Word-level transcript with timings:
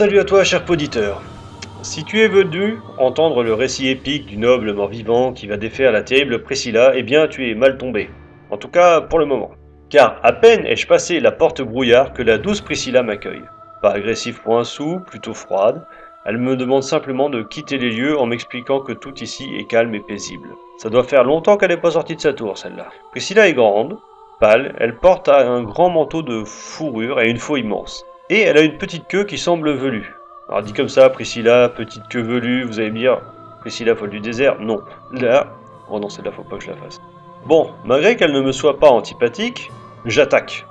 Salut 0.00 0.18
à 0.18 0.24
toi, 0.24 0.44
cher 0.44 0.64
poditeur. 0.64 1.20
Si 1.82 2.04
tu 2.04 2.22
es 2.22 2.28
venu 2.28 2.78
entendre 2.96 3.42
le 3.42 3.52
récit 3.52 3.90
épique 3.90 4.24
du 4.24 4.38
noble 4.38 4.72
mort-vivant 4.72 5.34
qui 5.34 5.46
va 5.46 5.58
défaire 5.58 5.92
la 5.92 6.02
terrible 6.02 6.42
Priscilla, 6.42 6.92
eh 6.94 7.02
bien 7.02 7.28
tu 7.28 7.50
es 7.50 7.54
mal 7.54 7.76
tombé. 7.76 8.08
En 8.50 8.56
tout 8.56 8.70
cas, 8.70 9.02
pour 9.02 9.18
le 9.18 9.26
moment. 9.26 9.50
Car 9.90 10.18
à 10.22 10.32
peine 10.32 10.64
ai-je 10.64 10.86
passé 10.86 11.20
la 11.20 11.32
porte 11.32 11.60
brouillard 11.60 12.14
que 12.14 12.22
la 12.22 12.38
douce 12.38 12.62
Priscilla 12.62 13.02
m'accueille. 13.02 13.44
Pas 13.82 13.90
agressive 13.90 14.40
pour 14.40 14.58
un 14.58 14.64
sou, 14.64 15.00
plutôt 15.06 15.34
froide, 15.34 15.84
elle 16.24 16.38
me 16.38 16.56
demande 16.56 16.82
simplement 16.82 17.28
de 17.28 17.42
quitter 17.42 17.76
les 17.76 17.90
lieux 17.90 18.18
en 18.18 18.24
m'expliquant 18.24 18.80
que 18.80 18.92
tout 18.92 19.22
ici 19.22 19.50
est 19.58 19.68
calme 19.68 19.94
et 19.94 20.00
paisible. 20.00 20.48
Ça 20.78 20.88
doit 20.88 21.04
faire 21.04 21.24
longtemps 21.24 21.58
qu'elle 21.58 21.72
n'est 21.72 21.76
pas 21.76 21.90
sortie 21.90 22.16
de 22.16 22.22
sa 22.22 22.32
tour, 22.32 22.56
celle-là. 22.56 22.88
Priscilla 23.10 23.48
est 23.48 23.52
grande, 23.52 23.98
pâle, 24.40 24.74
elle 24.78 24.96
porte 24.96 25.28
un 25.28 25.62
grand 25.62 25.90
manteau 25.90 26.22
de 26.22 26.42
fourrure 26.44 27.20
et 27.20 27.28
une 27.28 27.36
faux 27.36 27.58
immense. 27.58 28.06
Et 28.32 28.42
elle 28.42 28.56
a 28.56 28.60
une 28.60 28.78
petite 28.78 29.08
queue 29.08 29.24
qui 29.24 29.36
semble 29.36 29.72
velue. 29.72 30.14
Alors 30.48 30.62
dit 30.62 30.72
comme 30.72 30.88
ça, 30.88 31.10
Priscilla, 31.10 31.68
petite 31.68 32.06
queue 32.08 32.22
velue, 32.22 32.62
vous 32.62 32.78
allez 32.78 32.92
me 32.92 32.98
dire, 32.98 33.20
Priscilla 33.58 33.96
folle 33.96 34.10
du 34.10 34.20
désert? 34.20 34.60
Non. 34.60 34.82
Là, 35.10 35.48
oh 35.90 35.98
non, 35.98 36.08
celle-là, 36.08 36.30
faut 36.30 36.44
pas 36.44 36.56
que 36.56 36.62
je 36.62 36.70
la 36.70 36.76
fasse. 36.76 37.00
Bon, 37.46 37.70
malgré 37.84 38.14
qu'elle 38.14 38.32
ne 38.32 38.40
me 38.40 38.52
soit 38.52 38.78
pas 38.78 38.88
antipathique, 38.88 39.72
j'attaque, 40.04 40.64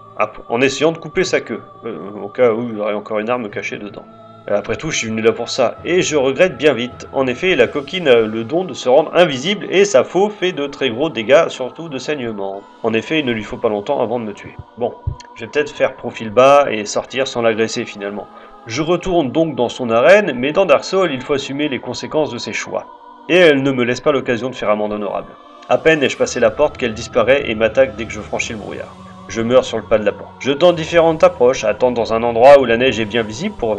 en 0.48 0.62
essayant 0.62 0.94
de 0.94 1.00
couper 1.00 1.26
sa 1.26 1.42
queue, 1.42 1.62
euh, 1.84 2.12
au 2.24 2.30
cas 2.30 2.54
où 2.54 2.70
il 2.70 2.78
y 2.78 2.80
aurait 2.80 2.94
encore 2.94 3.20
une 3.20 3.30
arme 3.30 3.50
cachée 3.50 3.78
dedans. 3.78 4.06
Après 4.48 4.76
tout, 4.76 4.90
je 4.90 4.98
suis 4.98 5.08
venu 5.08 5.22
là 5.22 5.32
pour 5.32 5.50
ça, 5.50 5.78
et 5.86 6.02
je 6.02 6.16
regrette 6.16 6.58
bien 6.58 6.74
vite. 6.74 7.08
En 7.14 7.28
effet, 7.28 7.56
la 7.56 7.68
coquine 7.68 8.08
a 8.08 8.22
le 8.22 8.44
don 8.44 8.64
de 8.64 8.74
se 8.74 8.90
rendre 8.90 9.12
invisible, 9.14 9.68
et 9.70 9.86
sa 9.86 10.04
faux 10.04 10.30
fait 10.30 10.54
de 10.54 10.66
très 10.66 10.90
gros 10.90 11.10
dégâts, 11.10 11.50
surtout 11.50 11.88
de 11.88 12.00
saignements. 12.00 12.62
En 12.82 12.94
effet, 12.94 13.20
il 13.20 13.26
ne 13.26 13.32
lui 13.32 13.44
faut 13.44 13.58
pas 13.58 13.70
longtemps 13.70 14.02
avant 14.02 14.20
de 14.20 14.26
me 14.26 14.34
tuer. 14.34 14.56
Bon, 14.78 14.94
je 15.36 15.42
vais 15.42 15.52
peut-être 15.52 15.72
faire 15.72 15.96
profil 15.96 16.32
bas 16.32 16.66
et 16.72 16.86
sortir 16.86 17.28
sans 17.28 17.42
l'agresser 17.42 17.86
finalement. 17.86 18.28
Je 18.66 18.82
retourne 18.82 19.32
donc 19.32 19.56
dans 19.56 19.70
son 19.70 19.90
arène, 19.90 20.34
mais 20.36 20.52
dans 20.52 20.66
Dark 20.66 20.84
Souls, 20.84 21.12
il 21.12 21.22
faut 21.22 21.34
assumer 21.34 21.70
les 21.70 21.80
conséquences 21.80 22.32
de 22.32 22.38
ses 22.38 22.54
choix. 22.54 22.88
Et 23.30 23.36
elle 23.36 23.62
ne 23.62 23.72
me 23.72 23.84
laisse 23.84 24.02
pas 24.02 24.12
l'occasion 24.12 24.50
de 24.50 24.56
faire 24.56 24.70
amende 24.70 24.94
honorable. 24.94 25.32
À 25.70 25.78
peine 25.78 26.02
ai-je 26.02 26.18
passé 26.18 26.40
la 26.40 26.50
porte 26.50 26.78
qu'elle 26.78 26.96
disparaît 26.96 27.50
et 27.50 27.54
m'attaque 27.54 27.96
dès 27.96 28.06
que 28.06 28.12
je 28.12 28.22
franchis 28.22 28.54
le 28.54 28.60
brouillard 28.60 28.96
je 29.30 29.42
meurs 29.42 29.64
sur 29.64 29.78
le 29.78 29.84
pas 29.84 29.98
de 29.98 30.06
la 30.06 30.12
porte. 30.12 30.34
Je 30.40 30.52
tente 30.52 30.76
différentes 30.76 31.24
approches, 31.24 31.64
attendre 31.64 31.96
dans 31.96 32.14
un 32.14 32.24
endroit 32.24 32.60
où 32.60 32.66
la 32.66 32.78
neige 32.78 33.00
est 33.00 33.06
bien 33.06 33.24
visible 33.24 33.56
pour, 33.56 33.78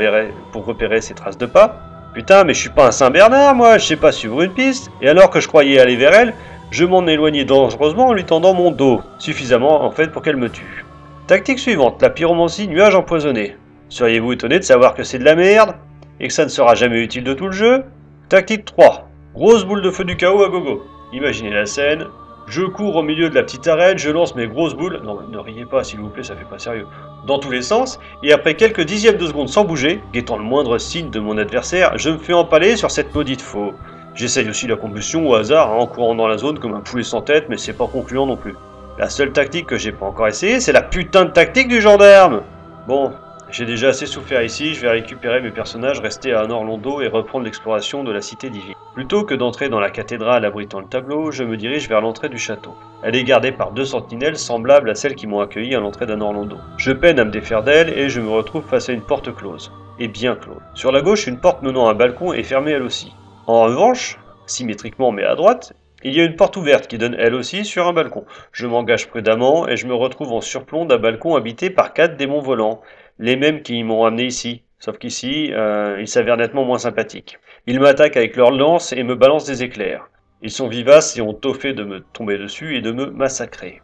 repérer 0.64 1.00
ses 1.00 1.14
traces 1.14 1.38
de 1.38 1.46
pas. 1.46 1.76
Putain, 2.14 2.44
mais 2.44 2.54
je 2.54 2.60
suis 2.60 2.70
pas 2.70 2.86
un 2.86 2.92
Saint-Bernard, 2.92 3.54
moi, 3.54 3.78
je 3.78 3.86
sais 3.86 3.96
pas 3.96 4.12
suivre 4.12 4.42
une 4.42 4.52
piste. 4.52 4.90
Et 5.02 5.08
alors 5.08 5.30
que 5.30 5.40
je 5.40 5.48
croyais 5.48 5.80
aller 5.80 5.96
vers 5.96 6.14
elle, 6.14 6.34
je 6.70 6.84
m'en 6.84 7.06
éloignais 7.06 7.44
dangereusement 7.44 8.08
en 8.08 8.12
lui 8.12 8.24
tendant 8.24 8.54
mon 8.54 8.70
dos, 8.70 9.02
suffisamment 9.18 9.84
en 9.84 9.90
fait 9.90 10.08
pour 10.12 10.22
qu'elle 10.22 10.36
me 10.36 10.48
tue. 10.48 10.84
Tactique 11.26 11.58
suivante, 11.58 12.00
la 12.00 12.10
pyromancie 12.10 12.68
nuage 12.68 12.94
empoisonné. 12.94 13.56
Seriez-vous 13.88 14.32
étonné 14.32 14.58
de 14.58 14.64
savoir 14.64 14.94
que 14.94 15.02
c'est 15.02 15.18
de 15.18 15.24
la 15.24 15.34
merde 15.34 15.74
et 16.20 16.28
que 16.28 16.32
ça 16.32 16.44
ne 16.44 16.48
sera 16.48 16.74
jamais 16.74 17.02
utile 17.02 17.24
de 17.24 17.34
tout 17.34 17.46
le 17.46 17.52
jeu? 17.52 17.84
Tactique 18.28 18.64
3, 18.64 19.08
grosse 19.34 19.64
boule 19.64 19.82
de 19.82 19.90
feu 19.90 20.04
du 20.04 20.16
chaos 20.16 20.44
à 20.44 20.48
gogo. 20.48 20.84
Imaginez 21.12 21.50
la 21.50 21.66
scène, 21.66 22.06
je 22.50 22.62
cours 22.62 22.96
au 22.96 23.02
milieu 23.02 23.30
de 23.30 23.34
la 23.36 23.44
petite 23.44 23.68
arène, 23.68 23.96
je 23.96 24.10
lance 24.10 24.34
mes 24.34 24.48
grosses 24.48 24.74
boules. 24.74 25.00
Non, 25.04 25.20
ne 25.30 25.38
riez 25.38 25.64
pas, 25.66 25.84
s'il 25.84 26.00
vous 26.00 26.08
plaît, 26.08 26.24
ça 26.24 26.34
fait 26.34 26.44
pas 26.44 26.58
sérieux. 26.58 26.86
Dans 27.24 27.38
tous 27.38 27.52
les 27.52 27.62
sens, 27.62 28.00
et 28.24 28.32
après 28.32 28.54
quelques 28.54 28.80
dixièmes 28.80 29.18
de 29.18 29.26
seconde 29.26 29.48
sans 29.48 29.64
bouger, 29.64 30.02
guettant 30.12 30.36
le 30.36 30.42
moindre 30.42 30.76
signe 30.78 31.10
de 31.10 31.20
mon 31.20 31.38
adversaire, 31.38 31.96
je 31.96 32.10
me 32.10 32.18
fais 32.18 32.32
empaler 32.32 32.76
sur 32.76 32.90
cette 32.90 33.14
maudite 33.14 33.40
faux. 33.40 33.72
J'essaye 34.14 34.48
aussi 34.50 34.66
la 34.66 34.74
combustion 34.74 35.28
au 35.28 35.34
hasard, 35.36 35.70
hein, 35.70 35.76
en 35.78 35.86
courant 35.86 36.16
dans 36.16 36.26
la 36.26 36.38
zone 36.38 36.58
comme 36.58 36.74
un 36.74 36.80
poulet 36.80 37.04
sans 37.04 37.22
tête, 37.22 37.46
mais 37.48 37.56
c'est 37.56 37.72
pas 37.72 37.86
concluant 37.86 38.26
non 38.26 38.36
plus. 38.36 38.56
La 38.98 39.08
seule 39.08 39.30
tactique 39.30 39.66
que 39.66 39.78
j'ai 39.78 39.92
pas 39.92 40.06
encore 40.06 40.26
essayé, 40.26 40.58
c'est 40.58 40.72
la 40.72 40.82
putain 40.82 41.26
de 41.26 41.30
tactique 41.30 41.68
du 41.68 41.80
gendarme 41.80 42.42
Bon, 42.88 43.12
j'ai 43.52 43.66
déjà 43.66 43.88
assez 43.88 44.06
souffert 44.06 44.42
ici, 44.42 44.74
je 44.74 44.80
vais 44.80 44.90
récupérer 44.90 45.40
mes 45.40 45.50
personnages, 45.50 46.00
rester 46.00 46.32
à 46.32 46.44
Orlando 46.44 47.00
et 47.00 47.08
reprendre 47.08 47.44
l'exploration 47.44 48.04
de 48.04 48.12
la 48.12 48.20
cité 48.20 48.48
divine. 48.50 48.74
Plutôt 48.94 49.24
que 49.24 49.34
d'entrer 49.34 49.68
dans 49.68 49.80
la 49.80 49.90
cathédrale 49.90 50.44
abritant 50.44 50.80
le 50.80 50.86
tableau, 50.86 51.30
je 51.30 51.44
me 51.44 51.56
dirige 51.56 51.88
vers 51.88 52.00
l'entrée 52.00 52.28
du 52.28 52.38
château. 52.38 52.74
Elle 53.02 53.16
est 53.16 53.24
gardée 53.24 53.52
par 53.52 53.72
deux 53.72 53.84
sentinelles 53.84 54.36
semblables 54.36 54.90
à 54.90 54.94
celles 54.94 55.14
qui 55.14 55.26
m'ont 55.26 55.40
accueilli 55.40 55.74
à 55.74 55.80
l'entrée 55.80 56.06
d'Anorlando. 56.06 56.58
Je 56.76 56.92
peine 56.92 57.18
à 57.18 57.24
me 57.24 57.30
défaire 57.30 57.62
d'elle 57.62 57.90
et 57.98 58.08
je 58.08 58.20
me 58.20 58.30
retrouve 58.30 58.64
face 58.64 58.88
à 58.88 58.92
une 58.92 59.02
porte 59.02 59.34
close. 59.34 59.72
Et 59.98 60.08
bien 60.08 60.36
close. 60.36 60.60
Sur 60.74 60.92
la 60.92 61.02
gauche, 61.02 61.26
une 61.26 61.40
porte 61.40 61.62
menant 61.62 61.88
à 61.88 61.90
un 61.90 61.94
balcon 61.94 62.32
est 62.32 62.42
fermée 62.42 62.72
elle 62.72 62.82
aussi. 62.82 63.12
En 63.46 63.62
revanche, 63.62 64.18
symétriquement 64.46 65.12
mais 65.12 65.24
à 65.24 65.34
droite, 65.34 65.74
il 66.02 66.14
y 66.14 66.20
a 66.20 66.24
une 66.24 66.36
porte 66.36 66.56
ouverte 66.56 66.86
qui 66.86 66.96
donne 66.96 67.14
elle 67.18 67.34
aussi 67.34 67.66
sur 67.66 67.86
un 67.86 67.92
balcon. 67.92 68.24
Je 68.52 68.66
m'engage 68.66 69.08
prudemment 69.08 69.68
et 69.68 69.76
je 69.76 69.86
me 69.86 69.94
retrouve 69.94 70.32
en 70.32 70.40
surplomb 70.40 70.86
d'un 70.86 70.96
balcon 70.96 71.36
habité 71.36 71.68
par 71.68 71.92
quatre 71.92 72.16
démons 72.16 72.40
volants, 72.40 72.80
les 73.20 73.36
mêmes 73.36 73.60
qui 73.60 73.84
m'ont 73.84 74.06
amené 74.06 74.24
ici, 74.24 74.62
sauf 74.78 74.96
qu'ici, 74.96 75.52
euh, 75.52 75.98
ils 76.00 76.08
s'avèrent 76.08 76.38
nettement 76.38 76.64
moins 76.64 76.78
sympathiques. 76.78 77.38
Ils 77.66 77.78
m'attaquent 77.78 78.16
avec 78.16 78.34
leurs 78.34 78.50
lances 78.50 78.94
et 78.94 79.02
me 79.02 79.14
balancent 79.14 79.44
des 79.44 79.62
éclairs. 79.62 80.08
Ils 80.40 80.50
sont 80.50 80.68
vivaces 80.68 81.18
et 81.18 81.20
ont 81.20 81.34
tôt 81.34 81.52
de 81.52 81.84
me 81.84 82.00
tomber 82.00 82.38
dessus 82.38 82.76
et 82.76 82.80
de 82.80 82.92
me 82.92 83.10
massacrer. 83.10 83.82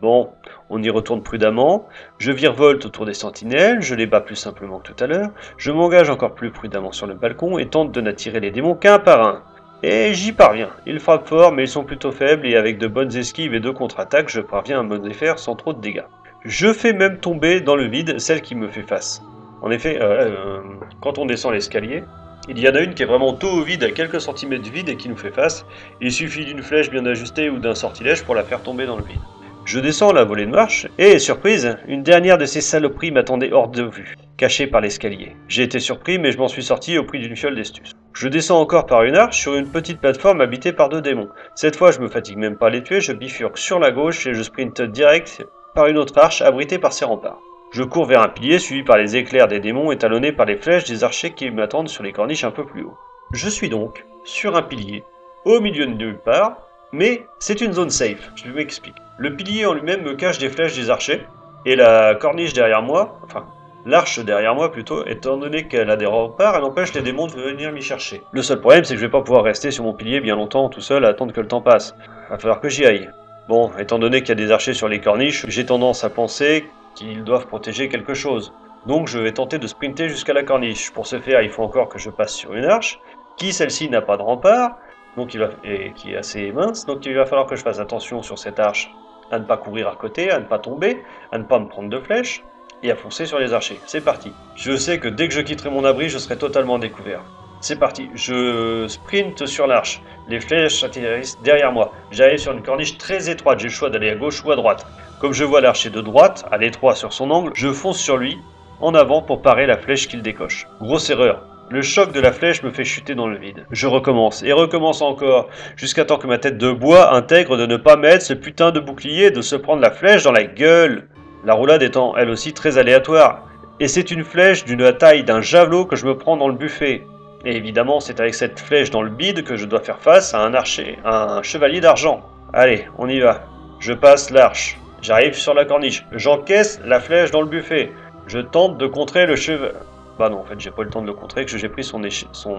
Bon, 0.00 0.30
on 0.70 0.82
y 0.82 0.88
retourne 0.88 1.22
prudemment, 1.22 1.86
je 2.16 2.32
virevolte 2.32 2.86
autour 2.86 3.04
des 3.04 3.12
sentinelles, 3.12 3.82
je 3.82 3.94
les 3.94 4.06
bats 4.06 4.22
plus 4.22 4.36
simplement 4.36 4.78
que 4.78 4.90
tout 4.90 5.04
à 5.04 5.06
l'heure, 5.06 5.32
je 5.58 5.70
m'engage 5.70 6.08
encore 6.08 6.34
plus 6.34 6.50
prudemment 6.50 6.92
sur 6.92 7.06
le 7.06 7.14
balcon 7.14 7.58
et 7.58 7.68
tente 7.68 7.92
de 7.92 8.00
n'attirer 8.00 8.40
les 8.40 8.50
démons 8.50 8.74
qu'un 8.74 8.98
par 8.98 9.26
un. 9.26 9.42
Et 9.82 10.14
j'y 10.14 10.32
parviens. 10.32 10.70
Ils 10.86 11.00
frappent 11.00 11.28
fort, 11.28 11.52
mais 11.52 11.64
ils 11.64 11.68
sont 11.68 11.84
plutôt 11.84 12.10
faibles, 12.10 12.46
et 12.46 12.56
avec 12.56 12.78
de 12.78 12.86
bonnes 12.86 13.14
esquives 13.14 13.52
et 13.52 13.60
de 13.60 13.70
contre-attaques, 13.70 14.30
je 14.30 14.40
parviens 14.40 14.80
à 14.80 14.82
me 14.82 14.98
défaire 14.98 15.38
sans 15.38 15.56
trop 15.56 15.74
de 15.74 15.80
dégâts. 15.80 16.04
Je 16.48 16.72
fais 16.72 16.92
même 16.92 17.18
tomber 17.18 17.60
dans 17.60 17.74
le 17.74 17.88
vide 17.88 18.20
celle 18.20 18.40
qui 18.40 18.54
me 18.54 18.68
fait 18.68 18.84
face. 18.84 19.20
En 19.62 19.70
effet, 19.72 19.98
euh, 20.00 20.28
euh, 20.30 20.60
quand 21.02 21.18
on 21.18 21.26
descend 21.26 21.52
l'escalier, 21.52 22.04
il 22.48 22.60
y 22.60 22.68
en 22.68 22.74
a 22.76 22.82
une 22.82 22.94
qui 22.94 23.02
est 23.02 23.06
vraiment 23.06 23.32
tôt 23.32 23.48
au 23.48 23.64
vide, 23.64 23.82
à 23.82 23.90
quelques 23.90 24.20
centimètres 24.20 24.62
de 24.62 24.70
vide 24.70 24.88
et 24.88 24.96
qui 24.96 25.08
nous 25.08 25.16
fait 25.16 25.32
face. 25.32 25.66
Il 26.00 26.12
suffit 26.12 26.44
d'une 26.44 26.62
flèche 26.62 26.88
bien 26.88 27.04
ajustée 27.04 27.50
ou 27.50 27.58
d'un 27.58 27.74
sortilège 27.74 28.22
pour 28.22 28.36
la 28.36 28.44
faire 28.44 28.62
tomber 28.62 28.86
dans 28.86 28.96
le 28.96 29.02
vide. 29.02 29.18
Je 29.64 29.80
descends 29.80 30.12
la 30.12 30.22
volée 30.22 30.46
de 30.46 30.52
marche, 30.52 30.86
et, 30.98 31.18
surprise, 31.18 31.76
une 31.88 32.04
dernière 32.04 32.38
de 32.38 32.44
ces 32.44 32.60
saloperies 32.60 33.10
m'attendait 33.10 33.50
hors 33.50 33.66
de 33.66 33.82
vue, 33.82 34.14
cachée 34.36 34.68
par 34.68 34.80
l'escalier. 34.80 35.34
J'ai 35.48 35.64
été 35.64 35.80
surpris, 35.80 36.20
mais 36.20 36.30
je 36.30 36.38
m'en 36.38 36.46
suis 36.46 36.62
sorti 36.62 36.96
au 36.96 37.02
prix 37.02 37.18
d'une 37.18 37.34
fiole 37.34 37.56
d'estus. 37.56 37.90
Je 38.12 38.28
descends 38.28 38.60
encore 38.60 38.86
par 38.86 39.02
une 39.02 39.16
arche 39.16 39.40
sur 39.40 39.56
une 39.56 39.68
petite 39.68 40.00
plateforme 40.00 40.40
habitée 40.40 40.72
par 40.72 40.90
deux 40.90 41.02
démons. 41.02 41.30
Cette 41.56 41.74
fois, 41.74 41.90
je 41.90 41.98
me 41.98 42.06
fatigue 42.06 42.38
même 42.38 42.56
pas 42.56 42.68
à 42.68 42.70
les 42.70 42.84
tuer, 42.84 43.00
je 43.00 43.12
bifurque 43.12 43.58
sur 43.58 43.80
la 43.80 43.90
gauche 43.90 44.28
et 44.28 44.34
je 44.34 44.42
sprinte 44.44 44.80
direct 44.80 45.44
par 45.76 45.86
une 45.86 45.98
autre 45.98 46.18
arche 46.18 46.40
abritée 46.40 46.78
par 46.78 46.94
ces 46.94 47.04
remparts. 47.04 47.38
Je 47.70 47.82
cours 47.82 48.06
vers 48.06 48.22
un 48.22 48.28
pilier 48.28 48.58
suivi 48.58 48.82
par 48.82 48.96
les 48.96 49.14
éclairs 49.14 49.46
des 49.46 49.60
démons 49.60 49.92
et 49.92 49.98
talonné 49.98 50.32
par 50.32 50.46
les 50.46 50.56
flèches 50.56 50.84
des 50.84 51.04
archers 51.04 51.32
qui 51.32 51.50
m'attendent 51.50 51.90
sur 51.90 52.02
les 52.02 52.12
corniches 52.12 52.44
un 52.44 52.50
peu 52.50 52.64
plus 52.64 52.82
haut. 52.82 52.96
Je 53.32 53.50
suis 53.50 53.68
donc 53.68 54.06
sur 54.24 54.56
un 54.56 54.62
pilier, 54.62 55.04
au 55.44 55.60
milieu 55.60 55.86
de 55.86 55.92
nulle 55.92 56.18
part, 56.18 56.56
mais 56.92 57.26
c'est 57.38 57.60
une 57.60 57.74
zone 57.74 57.90
safe, 57.90 58.30
je 58.36 58.50
m'explique. 58.50 58.94
Le 59.18 59.36
pilier 59.36 59.66
en 59.66 59.74
lui-même 59.74 60.02
me 60.02 60.14
cache 60.14 60.38
des 60.38 60.48
flèches 60.48 60.76
des 60.76 60.88
archers, 60.88 61.26
et 61.66 61.76
la 61.76 62.14
corniche 62.14 62.54
derrière 62.54 62.80
moi, 62.80 63.20
enfin 63.22 63.44
l'arche 63.84 64.18
derrière 64.20 64.54
moi 64.54 64.72
plutôt, 64.72 65.04
étant 65.04 65.36
donné 65.36 65.68
qu'elle 65.68 65.90
a 65.90 65.96
des 65.96 66.06
remparts, 66.06 66.56
elle 66.56 66.64
empêche 66.64 66.94
les 66.94 67.02
démons 67.02 67.26
de 67.26 67.32
venir 67.32 67.70
m'y 67.70 67.82
chercher. 67.82 68.22
Le 68.32 68.42
seul 68.42 68.60
problème 68.60 68.84
c'est 68.84 68.94
que 68.94 69.00
je 69.00 69.04
vais 69.04 69.12
pas 69.12 69.20
pouvoir 69.20 69.44
rester 69.44 69.70
sur 69.70 69.84
mon 69.84 69.92
pilier 69.92 70.20
bien 70.20 70.36
longtemps 70.36 70.70
tout 70.70 70.80
seul 70.80 71.04
à 71.04 71.08
attendre 71.08 71.34
que 71.34 71.40
le 71.42 71.48
temps 71.48 71.60
passe. 71.60 71.94
Va 72.30 72.38
falloir 72.38 72.60
que 72.60 72.70
j'y 72.70 72.86
aille. 72.86 73.10
Bon, 73.48 73.70
étant 73.78 74.00
donné 74.00 74.22
qu'il 74.22 74.30
y 74.30 74.32
a 74.32 74.44
des 74.44 74.50
archers 74.50 74.74
sur 74.74 74.88
les 74.88 75.00
corniches, 75.00 75.46
j'ai 75.48 75.64
tendance 75.64 76.02
à 76.02 76.10
penser 76.10 76.68
qu'ils 76.96 77.22
doivent 77.22 77.46
protéger 77.46 77.88
quelque 77.88 78.12
chose. 78.12 78.52
Donc 78.86 79.06
je 79.06 79.20
vais 79.20 79.30
tenter 79.30 79.58
de 79.58 79.66
sprinter 79.68 80.08
jusqu'à 80.08 80.32
la 80.32 80.42
corniche. 80.42 80.90
Pour 80.90 81.06
ce 81.06 81.20
faire, 81.20 81.42
il 81.42 81.50
faut 81.50 81.62
encore 81.62 81.88
que 81.88 81.98
je 81.98 82.10
passe 82.10 82.34
sur 82.34 82.54
une 82.54 82.64
arche, 82.64 82.98
qui 83.36 83.52
celle-ci 83.52 83.88
n'a 83.88 84.02
pas 84.02 84.16
de 84.16 84.22
rempart, 84.22 84.78
donc 85.16 85.36
et 85.62 85.92
qui 85.94 86.12
est 86.12 86.16
assez 86.16 86.50
mince, 86.50 86.86
donc 86.86 87.06
il 87.06 87.14
va 87.14 87.24
falloir 87.24 87.46
que 87.46 87.54
je 87.54 87.62
fasse 87.62 87.78
attention 87.78 88.20
sur 88.20 88.36
cette 88.36 88.58
arche 88.58 88.90
à 89.30 89.38
ne 89.38 89.44
pas 89.44 89.56
courir 89.56 89.88
à 89.88 89.94
côté, 89.94 90.30
à 90.30 90.40
ne 90.40 90.44
pas 90.44 90.58
tomber, 90.58 91.02
à 91.30 91.38
ne 91.38 91.44
pas 91.44 91.60
me 91.60 91.68
prendre 91.68 91.88
de 91.88 92.00
flèches, 92.00 92.44
et 92.82 92.90
à 92.90 92.96
foncer 92.96 93.26
sur 93.26 93.38
les 93.38 93.52
archers. 93.52 93.78
C'est 93.86 94.04
parti. 94.04 94.32
Je 94.56 94.76
sais 94.76 94.98
que 94.98 95.08
dès 95.08 95.28
que 95.28 95.34
je 95.34 95.40
quitterai 95.40 95.70
mon 95.70 95.84
abri, 95.84 96.08
je 96.08 96.18
serai 96.18 96.36
totalement 96.36 96.78
découvert. 96.78 97.22
C'est 97.68 97.80
parti, 97.80 98.08
je 98.14 98.86
sprint 98.86 99.44
sur 99.44 99.66
l'arche. 99.66 100.00
Les 100.28 100.38
flèches 100.38 100.84
atterrissent 100.84 101.36
derrière 101.42 101.72
moi. 101.72 101.92
J'arrive 102.12 102.38
sur 102.38 102.52
une 102.52 102.62
corniche 102.62 102.96
très 102.96 103.28
étroite, 103.28 103.58
j'ai 103.58 103.66
le 103.66 103.72
choix 103.72 103.90
d'aller 103.90 104.08
à 104.08 104.14
gauche 104.14 104.44
ou 104.44 104.52
à 104.52 104.54
droite. 104.54 104.86
Comme 105.20 105.32
je 105.32 105.42
vois 105.42 105.60
l'archer 105.60 105.90
de 105.90 106.00
droite, 106.00 106.46
à 106.52 106.58
l'étroit 106.58 106.94
sur 106.94 107.12
son 107.12 107.28
angle, 107.32 107.50
je 107.56 107.72
fonce 107.72 107.98
sur 107.98 108.18
lui, 108.18 108.38
en 108.80 108.94
avant 108.94 109.20
pour 109.20 109.42
parer 109.42 109.66
la 109.66 109.76
flèche 109.76 110.06
qu'il 110.06 110.22
décoche. 110.22 110.68
Grosse 110.80 111.10
erreur. 111.10 111.42
Le 111.68 111.82
choc 111.82 112.12
de 112.12 112.20
la 112.20 112.30
flèche 112.30 112.62
me 112.62 112.70
fait 112.70 112.84
chuter 112.84 113.16
dans 113.16 113.26
le 113.26 113.36
vide. 113.36 113.66
Je 113.72 113.88
recommence 113.88 114.44
et 114.44 114.52
recommence 114.52 115.02
encore, 115.02 115.48
jusqu'à 115.74 116.04
temps 116.04 116.18
que 116.18 116.28
ma 116.28 116.38
tête 116.38 116.58
de 116.58 116.70
bois 116.70 117.16
intègre 117.16 117.56
de 117.56 117.66
ne 117.66 117.76
pas 117.76 117.96
mettre 117.96 118.24
ce 118.24 118.34
putain 118.34 118.70
de 118.70 118.78
bouclier 118.78 119.32
de 119.32 119.42
se 119.42 119.56
prendre 119.56 119.82
la 119.82 119.90
flèche 119.90 120.22
dans 120.22 120.30
la 120.30 120.44
gueule. 120.44 121.08
La 121.44 121.54
roulade 121.54 121.82
étant 121.82 122.16
elle 122.16 122.30
aussi 122.30 122.52
très 122.52 122.78
aléatoire. 122.78 123.42
Et 123.80 123.88
c'est 123.88 124.12
une 124.12 124.22
flèche 124.22 124.64
d'une 124.64 124.96
taille 124.96 125.24
d'un 125.24 125.40
javelot 125.40 125.84
que 125.84 125.96
je 125.96 126.06
me 126.06 126.16
prends 126.16 126.36
dans 126.36 126.46
le 126.46 126.54
buffet. 126.54 127.02
Et 127.44 127.56
évidemment, 127.56 128.00
c'est 128.00 128.20
avec 128.20 128.34
cette 128.34 128.58
flèche 128.58 128.90
dans 128.90 129.02
le 129.02 129.10
bide 129.10 129.44
que 129.44 129.56
je 129.56 129.66
dois 129.66 129.80
faire 129.80 129.98
face 129.98 130.34
à 130.34 130.40
un 130.40 130.54
archer, 130.54 130.98
un 131.04 131.42
chevalier 131.42 131.80
d'argent. 131.80 132.22
Allez, 132.52 132.86
on 132.98 133.08
y 133.08 133.20
va. 133.20 133.44
Je 133.78 133.92
passe 133.92 134.30
l'arche. 134.30 134.78
J'arrive 135.02 135.34
sur 135.34 135.54
la 135.54 135.64
corniche. 135.64 136.04
J'encaisse 136.12 136.80
la 136.84 137.00
flèche 137.00 137.30
dans 137.30 137.42
le 137.42 137.48
buffet. 137.48 137.92
Je 138.26 138.38
tente 138.38 138.78
de 138.78 138.86
contrer 138.86 139.26
le 139.26 139.36
chevalier. 139.36 139.74
Bah 140.18 140.30
non, 140.30 140.38
en 140.38 140.44
fait, 140.44 140.58
j'ai 140.58 140.70
pas 140.70 140.82
le 140.82 140.88
temps 140.88 141.02
de 141.02 141.06
le 141.06 141.12
contrer, 141.12 141.44
que 141.44 141.58
j'ai 141.58 141.68
pris 141.68 141.84
son, 141.84 142.02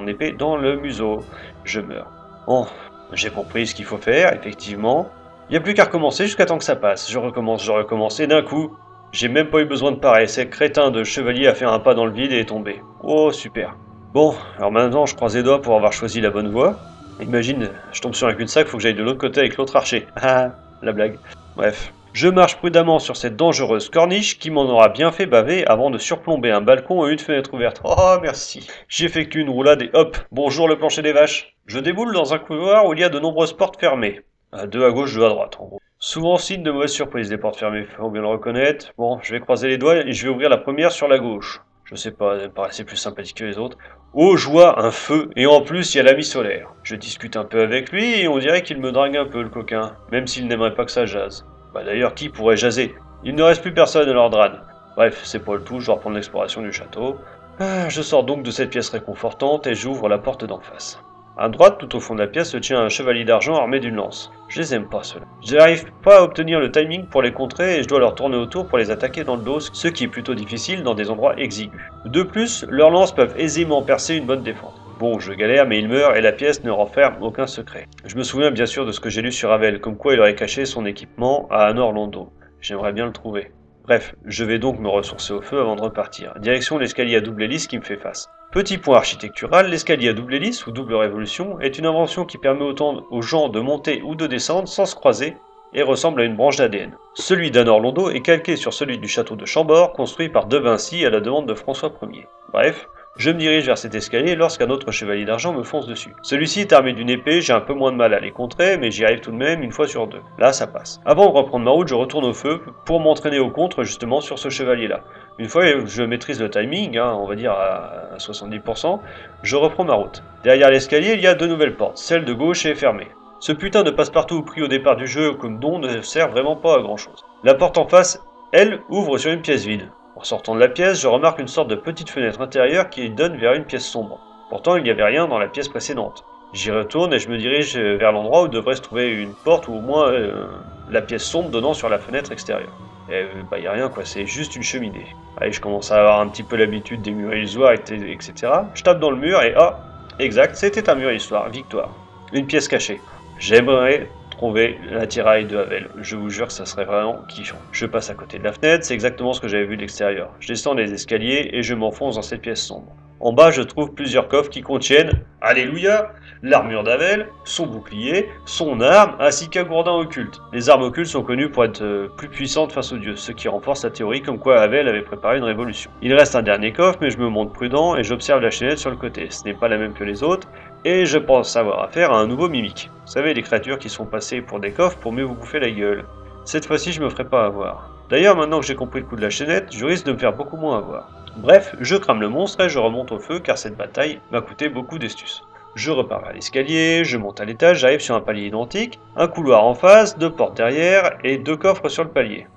épée 0.08 0.32
dans 0.32 0.58
le 0.58 0.78
museau. 0.78 1.24
Je 1.64 1.82
meurs. 1.82 2.08
Bon, 2.46 2.68
j'ai 3.14 3.32
compris 3.32 3.66
ce 3.66 3.74
qu'il 3.74 3.86
faut 3.86 3.98
faire, 3.98 4.34
effectivement. 4.34 5.10
Il 5.50 5.54
n'y 5.54 5.58
a 5.58 5.62
plus 5.62 5.74
qu'à 5.74 5.86
recommencer 5.86 6.26
jusqu'à 6.26 6.46
temps 6.46 6.60
que 6.60 6.64
ça 6.64 6.76
passe. 6.76 7.10
Je 7.10 7.18
recommence, 7.18 7.64
je 7.64 7.72
recommence, 7.72 8.20
et 8.20 8.28
d'un 8.28 8.44
coup, 8.44 8.78
j'ai 9.12 9.28
même 9.28 9.50
pas 9.50 9.60
eu 9.60 9.66
besoin 9.66 9.92
de 9.92 9.98
pareil. 9.98 10.30
C'est 10.30 10.50
crétin 10.50 10.92
de 10.92 11.04
chevalier 11.04 11.48
a 11.48 11.56
fait 11.56 11.66
un 11.66 11.80
pas 11.80 11.96
dans 11.96 12.06
le 12.06 12.12
vide 12.12 12.32
et 12.32 12.42
est 12.42 12.50
tombé. 12.50 12.82
Oh, 13.02 13.32
super. 13.32 13.76
Bon, 14.18 14.34
alors 14.58 14.72
maintenant, 14.72 15.06
je 15.06 15.14
croise 15.14 15.36
les 15.36 15.44
doigts 15.44 15.62
pour 15.62 15.76
avoir 15.76 15.94
choisi 15.94 16.22
la 16.22 16.32
bonne 16.32 16.50
voie. 16.50 16.80
Imagine, 17.22 17.70
je 17.92 18.02
tombe 18.02 18.16
sur 18.16 18.26
un 18.26 18.34
cul-de-sac, 18.34 18.66
faut 18.66 18.78
que 18.78 18.82
j'aille 18.82 18.96
de 18.96 19.04
l'autre 19.04 19.20
côté 19.20 19.42
avec 19.42 19.58
l'autre 19.58 19.76
archer. 19.76 20.08
Ah, 20.16 20.54
la 20.82 20.92
blague. 20.92 21.20
Bref. 21.56 21.94
Je 22.14 22.28
marche 22.28 22.56
prudemment 22.56 22.98
sur 22.98 23.16
cette 23.16 23.36
dangereuse 23.36 23.92
corniche 23.92 24.40
qui 24.40 24.50
m'en 24.50 24.64
aura 24.64 24.90
bien 24.90 25.12
fait 25.12 25.28
baver 25.28 25.68
avant 25.68 25.92
de 25.92 26.00
surplomber 26.00 26.50
un 26.50 26.62
balcon 26.62 27.06
et 27.06 27.12
une 27.12 27.20
fenêtre 27.20 27.54
ouverte. 27.54 27.80
Oh, 27.84 28.18
merci. 28.20 28.68
J'effectue 28.90 29.42
une 29.42 29.52
roulade 29.52 29.84
et 29.84 29.92
hop, 29.94 30.18
bonjour 30.32 30.68
le 30.68 30.80
plancher 30.80 31.04
des 31.04 31.14
vaches. 31.14 31.56
Je 31.68 31.78
déboule 31.78 32.12
dans 32.12 32.34
un 32.34 32.40
couloir 32.40 32.88
où 32.88 32.96
il 32.96 33.00
y 33.00 33.04
a 33.04 33.10
de 33.10 33.20
nombreuses 33.20 33.54
portes 33.54 33.80
fermées. 33.80 34.22
Deux 34.66 34.84
à 34.84 34.90
gauche, 34.90 35.14
deux 35.14 35.26
à 35.26 35.30
droite, 35.30 35.58
en 35.60 35.66
gros. 35.66 35.80
Souvent 36.00 36.38
signe 36.38 36.64
de 36.64 36.72
mauvaise 36.72 36.90
surprise, 36.90 37.30
des 37.30 37.38
portes 37.38 37.58
fermées, 37.58 37.86
faut 37.86 38.10
bien 38.10 38.22
le 38.22 38.30
reconnaître. 38.30 38.94
Bon, 38.98 39.20
je 39.22 39.32
vais 39.36 39.42
croiser 39.42 39.68
les 39.68 39.78
doigts 39.78 39.98
et 39.98 40.12
je 40.12 40.24
vais 40.26 40.34
ouvrir 40.34 40.50
la 40.50 40.58
première 40.58 40.92
sur 40.92 41.08
la 41.08 41.20
gauche. 41.20 41.62
Je 41.90 41.96
sais 41.96 42.12
pas, 42.12 42.36
elle 42.36 42.50
me 42.50 42.54
paraissait 42.54 42.84
plus 42.84 42.98
sympathique 42.98 43.38
que 43.38 43.46
les 43.46 43.58
autres. 43.58 43.78
Oh, 44.14 44.38
je 44.38 44.48
vois 44.48 44.82
un 44.84 44.92
feu, 44.92 45.30
et 45.36 45.46
en 45.46 45.62
plus, 45.62 45.94
il 45.94 45.98
y 45.98 46.00
a 46.00 46.04
l'ami 46.04 46.24
solaire. 46.24 46.70
Je 46.84 46.96
discute 46.96 47.36
un 47.36 47.44
peu 47.44 47.62
avec 47.62 47.92
lui, 47.92 48.22
et 48.22 48.28
on 48.28 48.40
dirait 48.40 48.64
qu'il 48.64 48.80
me 48.80 48.92
drague 48.92 49.18
un 49.18 49.26
peu, 49.26 49.44
le 49.44 49.50
coquin, 49.50 49.96
même 50.12 50.28
s'il 50.28 50.48
n'aimerait 50.48 50.74
pas 50.74 50.86
que 50.86 50.92
ça 50.92 51.06
jase. 51.06 51.46
Bah 51.74 51.84
d'ailleurs, 51.84 52.16
qui 52.16 52.30
pourrait 52.30 52.58
jaser? 52.58 52.96
Il 53.24 53.36
ne 53.36 53.44
reste 53.44 53.62
plus 53.62 53.74
personne 53.74 54.08
à 54.08 54.14
leur 54.14 54.30
drane. 54.30 54.62
Bref, 54.96 55.20
c'est 55.24 55.44
pas 55.44 55.56
le 55.56 55.64
tout, 55.64 55.80
je 55.80 55.88
dois 55.88 55.96
reprendre 55.96 56.16
l'exploration 56.16 56.62
du 56.62 56.72
château. 56.72 57.18
Ah, 57.60 57.90
je 57.90 58.02
sors 58.02 58.24
donc 58.24 58.44
de 58.44 58.52
cette 58.52 58.70
pièce 58.70 58.90
réconfortante, 58.90 59.68
et 59.68 59.76
j'ouvre 59.76 60.08
la 60.08 60.18
porte 60.18 60.46
d'en 60.46 60.62
face. 60.62 61.00
À 61.40 61.50
droite, 61.50 61.78
tout 61.78 61.96
au 61.96 62.00
fond 62.00 62.16
de 62.16 62.20
la 62.20 62.26
pièce, 62.28 62.50
se 62.50 62.58
tient 62.58 62.80
un 62.80 62.90
chevalier 62.90 63.24
d'argent 63.24 63.54
armé 63.54 63.80
d'une 63.80 63.94
lance. 63.94 64.32
Je 64.48 64.60
les 64.60 64.74
aime 64.74 64.90
pas, 64.90 65.04
ceux-là. 65.04 65.28
J'arrive 65.44 65.86
pas 66.02 66.18
à 66.18 66.24
obtenir 66.24 66.60
le 66.60 66.72
timing 66.72 67.06
pour 67.06 67.22
les 67.22 67.32
contrer 67.32 67.78
et 67.78 67.84
je 67.84 67.88
dois 67.88 68.00
leur 68.00 68.16
tourner 68.16 68.38
autour 68.38 68.66
pour 68.66 68.80
les 68.80 68.90
attaquer 68.90 69.24
dans 69.24 69.36
le 69.36 69.44
dos, 69.44 69.60
ce 69.60 69.88
qui 69.88 70.06
est 70.06 70.08
plutôt 70.08 70.34
difficile 70.34 70.82
dans 70.82 70.96
des 70.96 71.12
endroits 71.12 71.38
exigus. 71.38 71.80
De 72.06 72.24
plus, 72.24 72.66
leurs 72.70 72.90
lances 72.90 73.14
peuvent 73.14 73.36
aisément 73.38 73.84
percer 73.84 74.16
une 74.16 74.26
bonne 74.26 74.42
défense. 74.42 74.74
Bon, 74.98 75.20
je 75.20 75.32
galère, 75.32 75.68
mais 75.68 75.78
ils 75.78 75.88
meurent 75.88 76.16
et 76.16 76.22
la 76.22 76.32
pièce 76.32 76.64
ne 76.64 76.72
renferme 76.72 77.22
aucun 77.22 77.46
secret. 77.46 77.86
Je 78.04 78.16
me 78.16 78.24
souviens 78.24 78.50
bien 78.50 78.66
sûr 78.66 78.88
de 78.88 78.92
ce 78.92 79.00
que 79.00 79.12
j'ai 79.12 79.22
lu 79.22 79.32
sur 79.32 79.50
Ravel, 79.50 79.80
comme 79.80 79.96
quoi 79.96 80.16
il 80.16 80.20
aurait 80.20 80.34
caché 80.34 80.66
son 80.66 80.88
équipement 80.88 81.48
à 81.52 81.68
un 81.68 81.78
Orlando. 81.78 82.32
J'aimerais 82.62 82.94
bien 82.94 83.06
le 83.06 83.12
trouver. 83.12 83.52
Bref, 83.88 84.16
je 84.26 84.44
vais 84.44 84.60
donc 84.60 84.80
me 84.80 84.90
ressourcer 84.90 85.32
au 85.32 85.42
feu 85.42 85.62
avant 85.62 85.78
de 85.78 85.82
repartir. 85.82 86.34
Direction 86.40 86.78
l'escalier 86.78 87.16
à 87.16 87.22
double 87.22 87.44
hélice 87.44 87.68
qui 87.68 87.78
me 87.78 87.84
fait 87.84 87.96
face. 87.96 88.30
Petit 88.52 88.78
point 88.78 88.98
architectural, 88.98 89.70
l'escalier 89.70 90.10
à 90.10 90.14
double 90.14 90.36
hélice 90.36 90.68
ou 90.68 90.72
double 90.72 90.96
révolution 90.96 91.58
est 91.62 91.78
une 91.78 91.86
invention 91.86 92.26
qui 92.26 92.38
permet 92.38 92.66
aux 92.66 93.22
gens 93.22 93.48
de 93.48 93.62
monter 93.62 94.02
ou 94.02 94.16
de 94.16 94.28
descendre 94.28 94.68
sans 94.68 94.86
se 94.86 94.94
croiser 94.94 95.38
et 95.74 95.84
ressemble 95.84 96.20
à 96.20 96.26
une 96.26 96.36
branche 96.36 96.58
d'ADN. 96.58 96.98
Celui 97.14 97.50
d'Anne 97.50 97.70
Orlando 97.70 98.10
est 98.10 98.22
calqué 98.22 98.58
sur 98.58 98.74
celui 98.74 98.98
du 98.98 99.08
château 99.08 99.38
de 99.38 99.46
Chambord, 99.46 99.94
construit 99.94 100.28
par 100.28 100.48
De 100.48 100.58
Vinci 100.58 101.06
à 101.06 101.10
la 101.10 101.22
demande 101.22 101.48
de 101.48 101.54
François 101.54 101.94
Ier. 102.12 102.28
Bref, 102.52 102.90
je 103.18 103.32
me 103.32 103.38
dirige 103.38 103.66
vers 103.66 103.78
cet 103.78 103.96
escalier 103.96 104.36
lorsqu'un 104.36 104.70
autre 104.70 104.92
chevalier 104.92 105.26
d'argent 105.26 105.54
me 105.54 105.64
fonce 105.64 105.88
dessus. 105.88 106.14
Celui-ci 106.22 106.62
est 106.62 106.74
armé 106.74 106.94
d'une 106.94 107.10
épée, 107.10 107.42
j'ai 107.42 107.54
un 107.54 107.62
peu 107.62 107.74
moins 107.74 107.92
de 107.92 107.98
mal 107.98 108.14
à 108.14 108.20
les 108.20 108.32
contrer, 108.32 108.78
mais 108.78 108.92
j'y 108.92 109.06
arrive 109.06 109.22
tout 109.22 109.32
de 109.32 109.38
même 109.38 109.64
une 109.64 109.72
fois 109.72 109.88
sur 109.88 110.08
deux. 110.08 110.22
Là, 110.38 110.54
ça 110.54 110.68
passe. 110.68 111.02
Avant 111.06 111.26
de 111.26 111.32
reprendre 111.32 111.66
ma 111.66 111.72
route, 111.72 111.88
je 111.88 111.96
retourne 111.96 112.26
au 112.26 112.34
feu 112.34 112.62
pour 112.86 113.00
m'entraîner 113.00 113.40
au 113.40 113.50
contre 113.50 113.84
justement 113.84 114.22
sur 114.22 114.38
ce 114.38 114.50
chevalier-là. 114.50 115.02
Une 115.40 115.50
fois 115.50 115.64
que 115.64 115.86
je 115.88 116.04
maîtrise 116.04 116.40
le 116.40 116.50
timing, 116.50 116.98
hein, 116.98 117.18
on 117.20 117.28
va 117.28 117.36
dire 117.36 117.52
à 117.52 118.18
70%, 118.18 119.00
je 119.42 119.56
reprends 119.56 119.84
ma 119.84 119.96
route. 119.96 120.22
Derrière 120.44 120.70
l'escalier, 120.70 121.14
il 121.14 121.22
y 121.22 121.28
a 121.28 121.34
deux 121.34 121.48
nouvelles 121.48 121.76
portes. 121.76 121.98
Celle 121.98 122.24
de 122.24 122.34
gauche 122.34 122.66
est 122.66 122.76
fermée. 122.76 123.08
Ce 123.40 123.52
putain 123.52 123.84
de 123.84 123.92
passe-partout 123.92 124.42
pris 124.42 124.64
au 124.64 124.68
départ 124.68 124.96
du 124.96 125.06
jeu 125.06 125.34
comme 125.34 125.60
don 125.60 125.80
ne 125.80 126.02
sert 126.02 126.30
vraiment 126.30 126.56
pas 126.56 126.78
à 126.78 126.82
grand 126.82 126.98
chose. 126.98 127.24
La 127.44 127.54
porte 127.54 127.78
en 127.78 127.88
face, 127.88 128.24
elle, 128.52 128.82
ouvre 128.90 129.18
sur 129.18 129.32
une 129.32 129.42
pièce 129.42 129.66
vide. 129.66 129.90
En 130.18 130.24
sortant 130.24 130.56
de 130.56 130.60
la 130.60 130.68
pièce, 130.68 131.00
je 131.00 131.08
remarque 131.08 131.38
une 131.38 131.48
sorte 131.48 131.68
de 131.68 131.76
petite 131.76 132.10
fenêtre 132.10 132.42
intérieure 132.42 132.90
qui 132.90 133.08
donne 133.12 133.38
vers 133.38 133.54
une 133.54 133.66
pièce 133.66 133.86
sombre. 133.86 134.20
Pourtant, 134.50 134.76
il 134.76 134.82
n'y 134.82 134.90
avait 134.90 135.04
rien 135.04 135.28
dans 135.28 135.38
la 135.38 135.48
pièce 135.48 135.68
précédente. 135.68 136.26
J'y 136.54 136.72
retourne 136.72 137.14
et 137.14 137.20
je 137.20 137.30
me 137.30 137.38
dirige 137.38 137.78
vers 137.78 138.12
l'endroit 138.12 138.42
où 138.42 138.48
devrait 138.48 138.76
se 138.76 138.82
trouver 138.82 139.12
une 139.12 139.36
porte 139.36 139.68
ou 139.68 139.76
au 139.76 139.80
moins 139.80 140.12
euh, 140.12 140.48
la 140.90 141.04
pièce 141.04 141.24
sombre 141.24 141.50
donnant 141.50 141.76
sur 141.76 141.88
la 141.88 142.00
fenêtre 142.00 142.32
extérieure. 142.32 142.74
Et 143.10 143.14
euh, 143.14 143.28
bah 143.52 143.60
y 143.60 143.68
a 143.68 143.72
rien 143.72 143.90
quoi, 143.90 144.06
c'est 144.06 144.26
juste 144.26 144.56
une 144.56 144.64
cheminée. 144.64 145.06
Allez, 145.40 145.52
je 145.52 145.62
commence 145.62 145.92
à 145.92 146.00
avoir 146.00 146.20
un 146.20 146.28
petit 146.30 146.44
peu 146.44 146.56
l'habitude 146.56 147.04
des 147.04 147.12
murs 147.12 147.36
illusoires, 147.36 147.74
etc. 147.74 148.34
Je 148.74 148.82
tape 148.82 149.00
dans 149.00 149.12
le 149.12 149.18
mur 149.18 149.44
et 149.44 149.54
ah, 149.56 149.78
exact, 150.18 150.56
c'était 150.56 150.90
un 150.90 150.96
mur 150.96 151.12
illusoire, 151.12 151.48
victoire. 151.50 151.90
Une 152.34 152.48
pièce 152.48 152.68
cachée. 152.68 153.00
J'aimerais 153.38 154.10
trouver 154.38 154.78
l'attirail 154.92 155.46
de 155.46 155.58
Havel. 155.58 155.90
Je 156.00 156.16
vous 156.16 156.30
jure 156.30 156.48
que 156.48 156.54
ça 156.54 156.66
serait 156.66 156.86
vraiment 156.86 157.18
kiffant. 157.28 157.58
Je 157.72 157.88
passe 157.88 158.12
à 158.12 158.14
côté 158.14 158.38
de 158.38 158.44
la 158.44 158.54
fenêtre, 158.54 158.86
c'est 158.86 158.94
exactement 158.94 159.34
ce 159.34 159.42
que 159.42 159.48
j'avais 159.48 159.66
vu 159.66 159.76
de 159.76 159.82
l'extérieur. 159.82 160.30
Je 160.40 160.48
descends 160.48 160.76
les 160.76 160.94
escaliers 160.94 161.50
et 161.54 161.64
je 161.64 161.74
m'enfonce 161.74 162.16
dans 162.16 162.22
cette 162.22 162.42
pièce 162.42 162.62
sombre. 162.62 162.96
En 163.20 163.34
bas, 163.34 163.50
je 163.50 163.64
trouve 163.64 163.96
plusieurs 163.96 164.28
coffres 164.28 164.52
qui 164.52 164.62
contiennent, 164.62 165.24
alléluia, 165.42 166.12
l'armure 166.44 166.84
d'Avel, 166.84 167.30
son 167.46 167.66
bouclier, 167.66 168.30
son 168.46 168.80
arme, 168.80 169.16
ainsi 169.20 169.50
qu'un 169.50 169.64
gourdin 169.64 169.94
occulte. 169.94 170.40
Les 170.54 170.70
armes 170.70 170.84
occultes 170.84 171.08
sont 171.08 171.24
connues 171.24 171.50
pour 171.50 171.66
être 171.66 171.82
euh, 171.82 172.10
plus 172.16 172.30
puissantes 172.30 172.72
face 172.72 172.92
aux 172.92 172.98
dieux, 172.98 173.16
ce 173.16 173.32
qui 173.32 173.48
renforce 173.48 173.84
la 173.84 173.90
théorie 173.90 174.22
comme 174.22 174.38
quoi 174.38 174.62
Havel 174.62 174.88
avait 174.88 175.02
préparé 175.02 175.38
une 175.38 175.44
révolution. 175.44 175.90
Il 176.04 176.14
reste 176.14 176.36
un 176.36 176.44
dernier 176.44 176.72
coffre, 176.72 177.00
mais 177.02 177.10
je 177.10 177.18
me 177.18 177.28
montre 177.28 177.54
prudent 177.54 177.96
et 177.96 178.04
j'observe 178.04 178.42
la 178.42 178.52
chaînette 178.52 178.78
sur 178.78 178.92
le 178.92 178.98
côté. 178.98 179.28
Ce 179.32 179.44
n'est 179.46 179.56
pas 179.56 179.68
la 179.68 179.80
même 179.80 179.94
que 179.94 180.04
les 180.04 180.22
autres, 180.22 180.48
et 180.86 181.06
je 181.06 181.18
pense 181.18 181.50
savoir 181.50 181.84
affaire 181.84 182.12
à 182.12 182.18
un 182.18 182.28
nouveau 182.28 182.50
mimique. 182.50 182.90
Vous 183.06 183.12
savez, 183.12 183.34
les 183.34 183.42
créatures 183.42 183.80
qui 183.80 183.90
sont 183.90 184.06
passées 184.06 184.42
pour 184.42 184.60
des 184.60 184.72
coffres 184.72 184.98
pour 184.98 185.12
mieux 185.12 185.24
vous 185.24 185.36
bouffer 185.36 185.60
la 185.60 185.72
gueule. 185.72 186.06
Cette 186.46 186.66
fois-ci, 186.66 186.92
je 186.92 187.02
me 187.02 187.10
ferai 187.10 187.26
pas 187.26 187.46
avoir. 187.46 187.90
D'ailleurs, 188.10 188.38
maintenant 188.38 188.60
que 188.60 188.66
j'ai 188.66 188.76
compris 188.76 189.02
le 189.02 189.06
coup 189.06 189.18
de 189.18 189.22
la 189.22 189.30
chaînette, 189.30 189.76
je 189.76 189.86
risque 189.86 190.06
de 190.06 190.14
me 190.14 190.18
faire 190.18 190.34
beaucoup 190.34 190.56
moins 190.56 190.78
avoir. 190.78 191.10
Bref, 191.38 191.76
je 191.82 191.96
crame 191.96 192.22
le 192.22 192.30
monstre 192.30 192.62
et 192.62 192.70
je 192.70 192.80
remonte 192.80 193.12
au 193.12 193.20
feu 193.20 193.40
car 193.40 193.58
cette 193.58 193.76
bataille 193.76 194.22
m'a 194.32 194.42
coûté 194.42 194.70
beaucoup 194.70 194.98
d'estus. 194.98 195.44
Je 195.76 195.92
repars 195.92 196.22
vers 196.22 196.34
l'escalier, 196.34 197.04
je 197.04 197.18
monte 197.18 197.40
à 197.40 197.46
l'étage, 197.46 197.80
j'arrive 197.80 198.00
sur 198.00 198.16
un 198.16 198.22
palier 198.22 198.48
identique, 198.48 199.00
un 199.16 199.28
couloir 199.28 199.64
en 199.64 199.76
face, 199.76 200.18
deux 200.18 200.32
portes 200.32 200.58
derrière 200.58 201.18
et 201.24 201.38
deux 201.38 201.58
coffres 201.58 201.90
sur 201.90 202.04
le 202.04 202.10
palier. 202.10 202.48